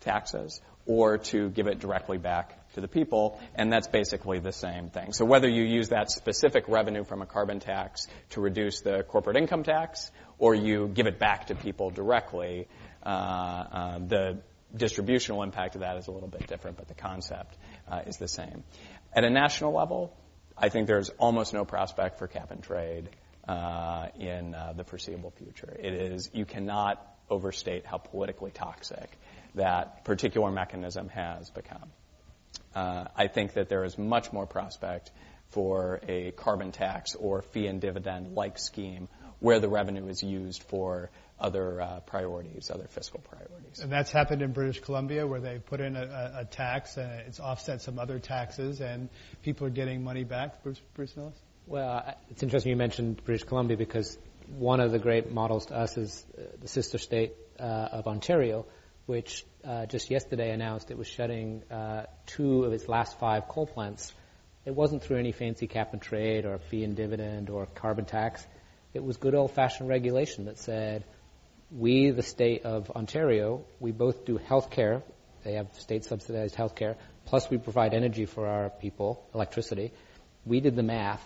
[0.00, 4.88] taxes, or to give it directly back to the people, and that's basically the same
[4.88, 5.12] thing.
[5.12, 9.36] So whether you use that specific revenue from a carbon tax to reduce the corporate
[9.36, 12.68] income tax, or you give it back to people directly,
[13.04, 14.38] uh, uh, the
[14.74, 17.56] distributional impact of that is a little bit different, but the concept
[17.90, 18.62] uh, is the same.
[19.12, 20.16] At a national level,
[20.58, 23.10] I think there's almost no prospect for cap and trade
[23.46, 25.76] uh, in uh, the foreseeable future.
[25.78, 29.10] It is you cannot overstate how politically toxic
[29.54, 31.90] that particular mechanism has become.
[32.74, 35.10] Uh, I think that there is much more prospect
[35.50, 39.08] for a carbon tax or fee and dividend like scheme
[39.40, 43.80] where the revenue is used for other uh, priorities, other fiscal priorities.
[43.80, 47.40] And that's happened in British Columbia where they put in a, a tax and it's
[47.40, 49.08] offset some other taxes and
[49.42, 50.62] people are getting money back.
[50.62, 51.34] Bruce, Bruce Nilles?
[51.66, 54.16] Well, it's interesting you mentioned British Columbia because
[54.56, 58.64] one of the great models to us is uh, the sister state uh, of Ontario,
[59.06, 63.66] which uh, just yesterday announced it was shutting uh, two of its last five coal
[63.66, 64.12] plants.
[64.64, 68.46] It wasn't through any fancy cap and trade or fee and dividend or carbon tax.
[68.94, 71.04] It was good old fashioned regulation that said,
[71.70, 75.02] we, the state of Ontario, we both do health care.
[75.44, 76.96] They have state subsidized health care.
[77.24, 79.92] Plus we provide energy for our people, electricity.
[80.44, 81.22] We did the math.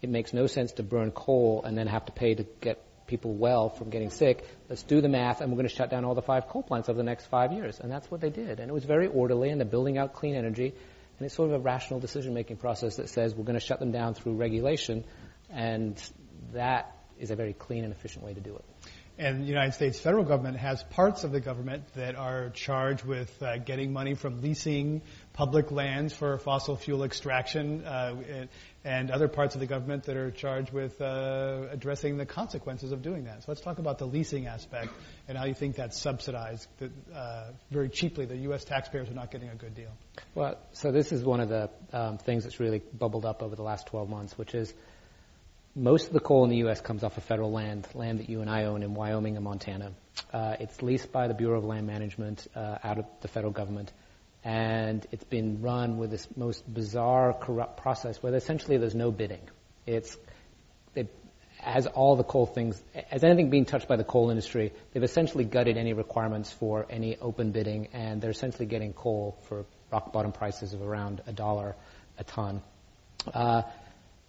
[0.00, 3.34] It makes no sense to burn coal and then have to pay to get people
[3.34, 4.48] well from getting sick.
[4.68, 6.88] Let's do the math, and we're going to shut down all the five coal plants
[6.88, 7.78] over the next five years.
[7.78, 8.58] And that's what they did.
[8.58, 10.68] And it was very orderly, and they're building out clean energy.
[11.18, 13.78] And it's sort of a rational decision making process that says we're going to shut
[13.78, 15.04] them down through regulation.
[15.50, 16.02] And
[16.54, 18.64] that is a very clean and efficient way to do it.
[19.18, 23.42] And the United States federal government has parts of the government that are charged with
[23.42, 25.02] uh, getting money from leasing
[25.32, 28.46] public lands for fossil fuel extraction, uh,
[28.84, 33.02] and other parts of the government that are charged with uh, addressing the consequences of
[33.02, 33.42] doing that.
[33.42, 34.90] So let's talk about the leasing aspect
[35.28, 36.66] and how you think that's subsidized
[37.14, 38.26] uh, very cheaply.
[38.26, 38.64] The U.S.
[38.64, 39.90] taxpayers are not getting a good deal.
[40.34, 43.62] Well, so this is one of the um, things that's really bubbled up over the
[43.62, 44.72] last 12 months, which is
[45.74, 46.80] most of the coal in the U.S.
[46.80, 49.92] comes off of federal land, land that you and I own in Wyoming and Montana.
[50.32, 53.90] Uh, it's leased by the Bureau of Land Management uh, out of the federal government,
[54.44, 59.48] and it's been run with this most bizarre, corrupt process where essentially there's no bidding.
[59.86, 60.16] It's
[60.94, 61.14] it,
[61.62, 65.44] as all the coal things, as anything being touched by the coal industry, they've essentially
[65.44, 70.32] gutted any requirements for any open bidding, and they're essentially getting coal for rock bottom
[70.32, 71.76] prices of around a dollar
[72.18, 72.62] a ton.
[73.32, 73.62] Uh,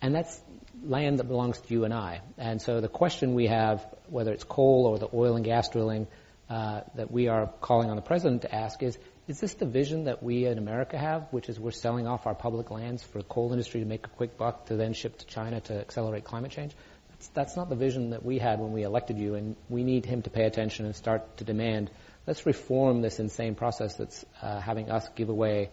[0.03, 0.39] and that's
[0.83, 2.19] land that belongs to you and I.
[2.37, 6.07] And so the question we have, whether it's coal or the oil and gas drilling
[6.49, 8.97] uh, that we are calling on the president to ask is,
[9.29, 12.35] is this the vision that we in America have, which is we're selling off our
[12.35, 15.25] public lands for the coal industry to make a quick buck to then ship to
[15.25, 16.73] China to accelerate climate change?
[17.09, 20.05] That's, that's not the vision that we had when we elected you, and we need
[20.05, 21.89] him to pay attention and start to demand,
[22.27, 25.69] let's reform this insane process that's uh, having us give away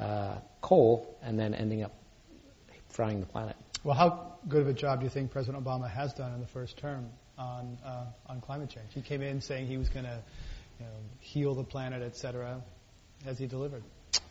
[0.00, 1.92] uh, coal and then ending up
[2.96, 3.56] frying the planet.
[3.86, 6.48] Well, how good of a job do you think President Obama has done in the
[6.48, 7.08] first term
[7.38, 8.88] on uh, on climate change?
[8.92, 10.24] He came in saying he was going to
[10.80, 12.60] you know, heal the planet, et cetera.
[13.24, 13.84] Has he delivered?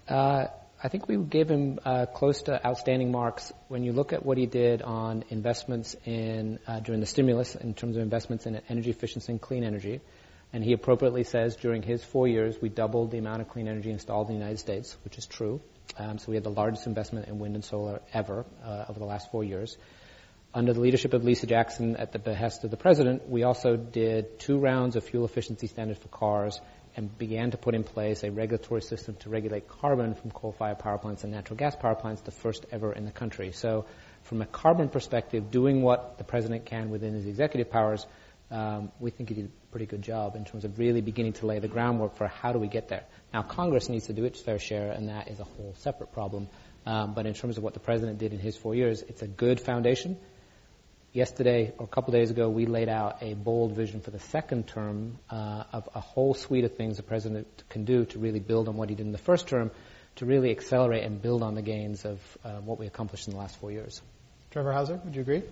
[0.09, 0.47] Uh,
[0.83, 4.37] I think we gave him uh, close to outstanding marks when you look at what
[4.37, 8.89] he did on investments in uh, during the stimulus in terms of investments in energy
[8.89, 10.01] efficiency and clean energy.
[10.51, 13.91] And he appropriately says during his four years we doubled the amount of clean energy
[13.91, 15.61] installed in the United States, which is true.
[15.97, 19.05] Um, so we had the largest investment in wind and solar ever uh, over the
[19.05, 19.77] last four years.
[20.53, 24.39] Under the leadership of Lisa Jackson at the behest of the president, we also did
[24.39, 26.61] two rounds of fuel efficiency standards for cars
[26.95, 30.97] and began to put in place a regulatory system to regulate carbon from coal-fired power
[30.97, 33.51] plants and natural gas power plants, the first ever in the country.
[33.51, 33.85] So
[34.23, 38.05] from a carbon perspective, doing what the president can within his executive powers,
[38.51, 41.45] um, we think he did a pretty good job in terms of really beginning to
[41.45, 43.03] lay the groundwork for how do we get there.
[43.33, 46.47] Now, Congress needs to do its fair share, and that is a whole separate problem.
[46.85, 49.27] Um, but in terms of what the president did in his four years, it's a
[49.27, 50.17] good foundation.
[51.11, 54.67] Yesterday, or a couple days ago, we laid out a bold vision for the second
[54.67, 58.67] term uh, of a whole suite of things the president can do to really build
[58.67, 59.71] on what he did in the first term,
[60.17, 63.39] to really accelerate and build on the gains of uh, what we accomplished in the
[63.39, 64.01] last four years.
[64.51, 65.43] Trevor Houser, would you agree?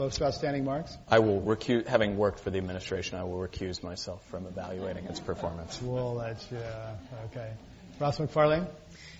[0.00, 0.96] Close to outstanding marks?
[1.10, 5.20] I will recuse, having worked for the administration, I will recuse myself from evaluating its
[5.20, 5.78] performance.
[5.82, 6.56] We'll let you,
[7.26, 7.52] okay.
[7.98, 8.66] Ross Macfarlane?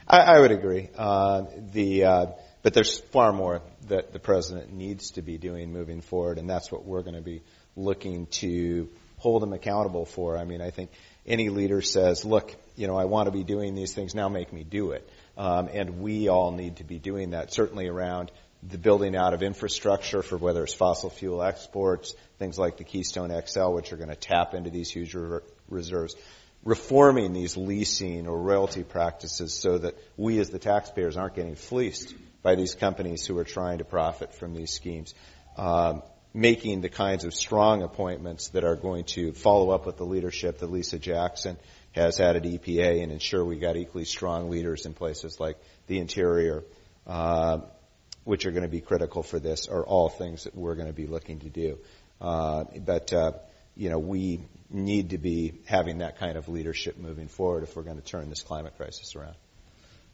[0.09, 0.89] I, I would agree.
[0.97, 2.27] Uh, the, uh,
[2.63, 6.73] but there's far more that the president needs to be doing moving forward, and that's
[6.73, 7.43] what we're going to be
[7.77, 10.39] looking to hold him accountable for.
[10.39, 10.93] I mean, I think
[11.27, 14.51] any leader says, look, you know, I want to be doing these things, now make
[14.51, 15.07] me do it.
[15.37, 18.33] Um, and we all need to be doing that, certainly around
[18.63, 23.31] the building out of infrastructure for whether it's fossil fuel exports, things like the Keystone
[23.47, 26.15] XL, which are going to tap into these huge re- reserves,
[26.65, 32.15] reforming these leasing or royalty practices so that we as the taxpayers aren't getting fleeced
[32.43, 35.15] by these companies who are trying to profit from these schemes.
[35.57, 36.03] Um,
[36.33, 40.59] making the kinds of strong appointments that are going to follow up with the leadership
[40.59, 41.57] that Lisa Jackson
[41.93, 45.57] has had at EPA and ensure we got equally strong leaders in places like
[45.89, 46.63] the Interior,
[47.07, 47.59] uh,
[48.31, 50.93] which are going to be critical for this, are all things that we're going to
[50.93, 51.79] be looking to do.
[52.21, 53.33] Uh, but uh,
[53.75, 54.39] you know, we
[54.71, 58.31] need to be having that kind of leadership moving forward if we're going to turn
[58.31, 59.35] this climate crisis around.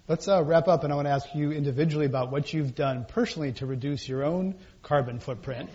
[0.08, 3.04] Let's uh, wrap up, and I want to ask you individually about what you've done
[3.06, 5.68] personally to reduce your own carbon footprint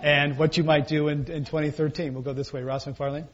[0.00, 2.14] and what you might do in, in 2013.
[2.14, 2.62] We'll go this way.
[2.62, 3.26] Ross Macfarlane?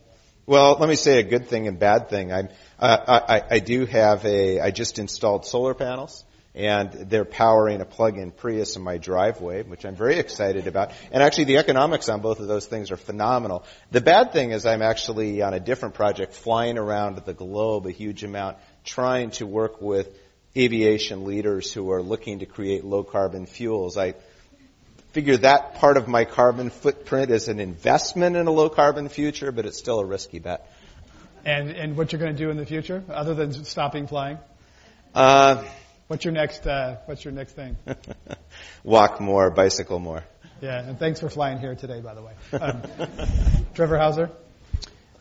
[0.47, 2.33] Well, let me say a good thing and bad thing.
[2.33, 2.49] I'm,
[2.79, 6.25] uh, I, I do have a, I just installed solar panels
[6.55, 10.93] and they're powering a plug-in Prius in my driveway, which I'm very excited about.
[11.11, 13.65] And actually, the economics on both of those things are phenomenal.
[13.91, 17.91] The bad thing is I'm actually on a different project, flying around the globe a
[17.91, 20.17] huge amount, trying to work with
[20.57, 23.99] aviation leaders who are looking to create low carbon fuels.
[23.99, 24.15] I
[25.11, 29.51] figure that part of my carbon footprint is an investment in a low carbon future,
[29.51, 30.71] but it's still a risky bet.
[31.45, 34.39] And and what you're going to do in the future, other than stopping flying?
[35.15, 35.65] Uh,
[36.09, 37.77] what's your next uh, What's your next thing?
[38.85, 40.25] Walk more, bicycle more.
[40.61, 42.33] Yeah, and thanks for flying here today, by the way.
[42.59, 42.83] Um,
[43.75, 44.31] Trevor Houser.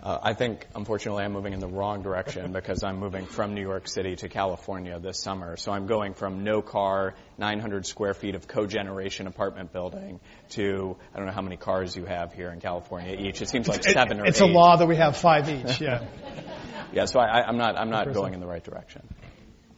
[0.03, 3.61] Uh, I think, unfortunately, I'm moving in the wrong direction because I'm moving from New
[3.61, 5.55] York City to California this summer.
[5.55, 10.19] So I'm going from no car, 900 square feet of cogeneration apartment building
[10.51, 13.41] to I don't know how many cars you have here in California each.
[13.41, 14.43] It seems like seven or it's eight.
[14.45, 15.79] It's a law that we have five each.
[15.79, 16.05] Yeah.
[16.93, 17.05] yeah.
[17.05, 19.07] So I, I'm not I'm not going in the right direction.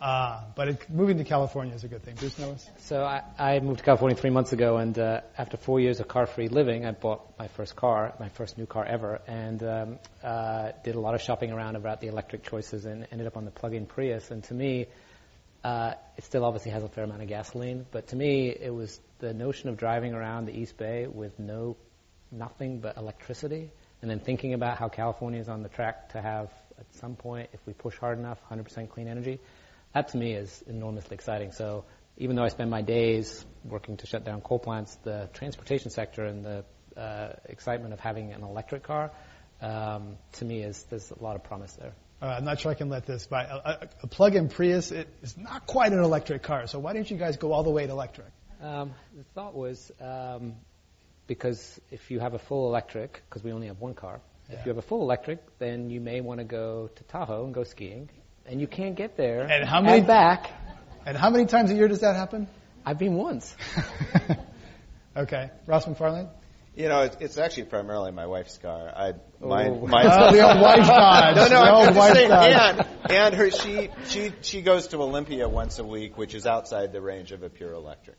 [0.06, 2.14] Uh, but it, moving to California is a good thing.
[2.14, 2.70] Bruce Nilles?
[2.82, 6.08] So I, I moved to California three months ago, and uh, after four years of
[6.08, 10.74] car-free living, I bought my first car, my first new car ever, and um, uh,
[10.84, 13.50] did a lot of shopping around about the electric choices, and ended up on the
[13.52, 14.30] plug-in Prius.
[14.30, 14.86] And to me,
[15.64, 19.00] uh, it still obviously has a fair amount of gasoline, but to me, it was
[19.18, 21.78] the notion of driving around the East Bay with no
[22.32, 23.72] nothing but electricity,
[24.04, 27.50] and then thinking about how California is on the track to have at some point,
[27.54, 29.40] if we push hard enough, 100% clean energy
[29.96, 31.54] that to me is enormously exciting.
[31.54, 31.86] So
[32.18, 36.26] even though I spend my days working to shut down coal plants, the transportation sector
[36.26, 36.66] and the
[36.98, 39.12] uh, excitement of having an electric car,
[39.62, 41.94] um, to me is there's a lot of promise there.
[42.22, 43.46] Uh, I'm not sure I can let this by.
[43.46, 46.68] A, a, a plug-in Prius it is not quite an electric car.
[46.68, 48.28] So why didn't you guys go all the way to electric?
[48.62, 50.56] Um, the thought was um,
[51.26, 54.20] because if you have a full electric, because we only have one car,
[54.50, 54.60] yeah.
[54.60, 57.54] if you have a full electric, then you may want to go to Tahoe and
[57.54, 58.10] go skiing,
[58.48, 60.52] and you can't get there and how many and back.
[61.06, 62.48] And how many times a year does that happen?
[62.86, 63.56] I've been once.
[65.18, 66.30] okay, Ross Macfarlane.
[66.76, 68.92] You know, it's, it's actually primarily my wife's car.
[68.94, 69.50] I Oh.
[69.50, 71.36] mine, mine's oh, the old wife dodge.
[71.36, 72.88] No, no, the I'm old just saying, dodge.
[73.06, 76.92] and and her she she she goes to Olympia once a week, which is outside
[76.94, 78.18] the range of a pure electric.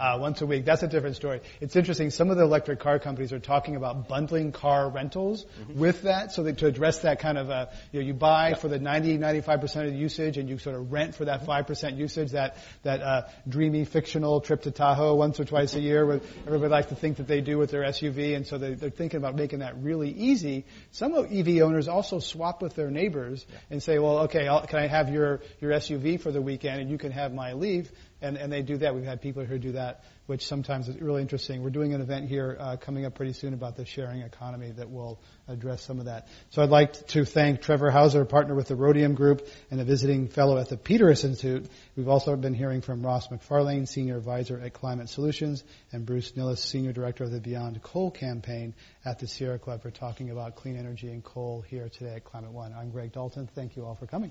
[0.00, 0.64] Uh, once a week.
[0.64, 1.42] That's a different story.
[1.60, 2.08] It's interesting.
[2.08, 5.78] Some of the electric car companies are talking about bundling car rentals mm-hmm.
[5.78, 8.54] with that, so that to address that kind of, uh, you know, you buy yeah.
[8.54, 11.44] for the 90, 95 percent of the usage, and you sort of rent for that
[11.44, 12.30] five percent usage.
[12.30, 16.70] That that uh, dreamy fictional trip to Tahoe once or twice a year, where everybody
[16.70, 19.34] likes to think that they do with their SUV, and so they, they're thinking about
[19.34, 20.64] making that really easy.
[20.92, 23.58] Some EV owners also swap with their neighbors yeah.
[23.68, 26.90] and say, well, okay, I'll, can I have your your SUV for the weekend, and
[26.90, 27.92] you can have my Leaf
[28.22, 28.94] and, and they do that.
[28.94, 31.62] We've had people here do that, which sometimes is really interesting.
[31.62, 34.90] We're doing an event here uh, coming up pretty soon about the sharing economy that
[34.90, 36.28] will address some of that.
[36.50, 39.84] So I'd like to thank Trevor Houser, a partner with the Rhodium Group and a
[39.84, 41.68] visiting fellow at the Peters Institute.
[41.96, 46.60] We've also been hearing from Ross Macfarlane, Senior Advisor at Climate Solutions, and Bruce Nilles,
[46.62, 50.76] Senior Director of the Beyond Coal Campaign at the Sierra Club for talking about clean
[50.76, 52.72] energy and coal here today at Climate One.
[52.72, 53.48] I'm Greg Dalton.
[53.54, 54.30] Thank you all for coming.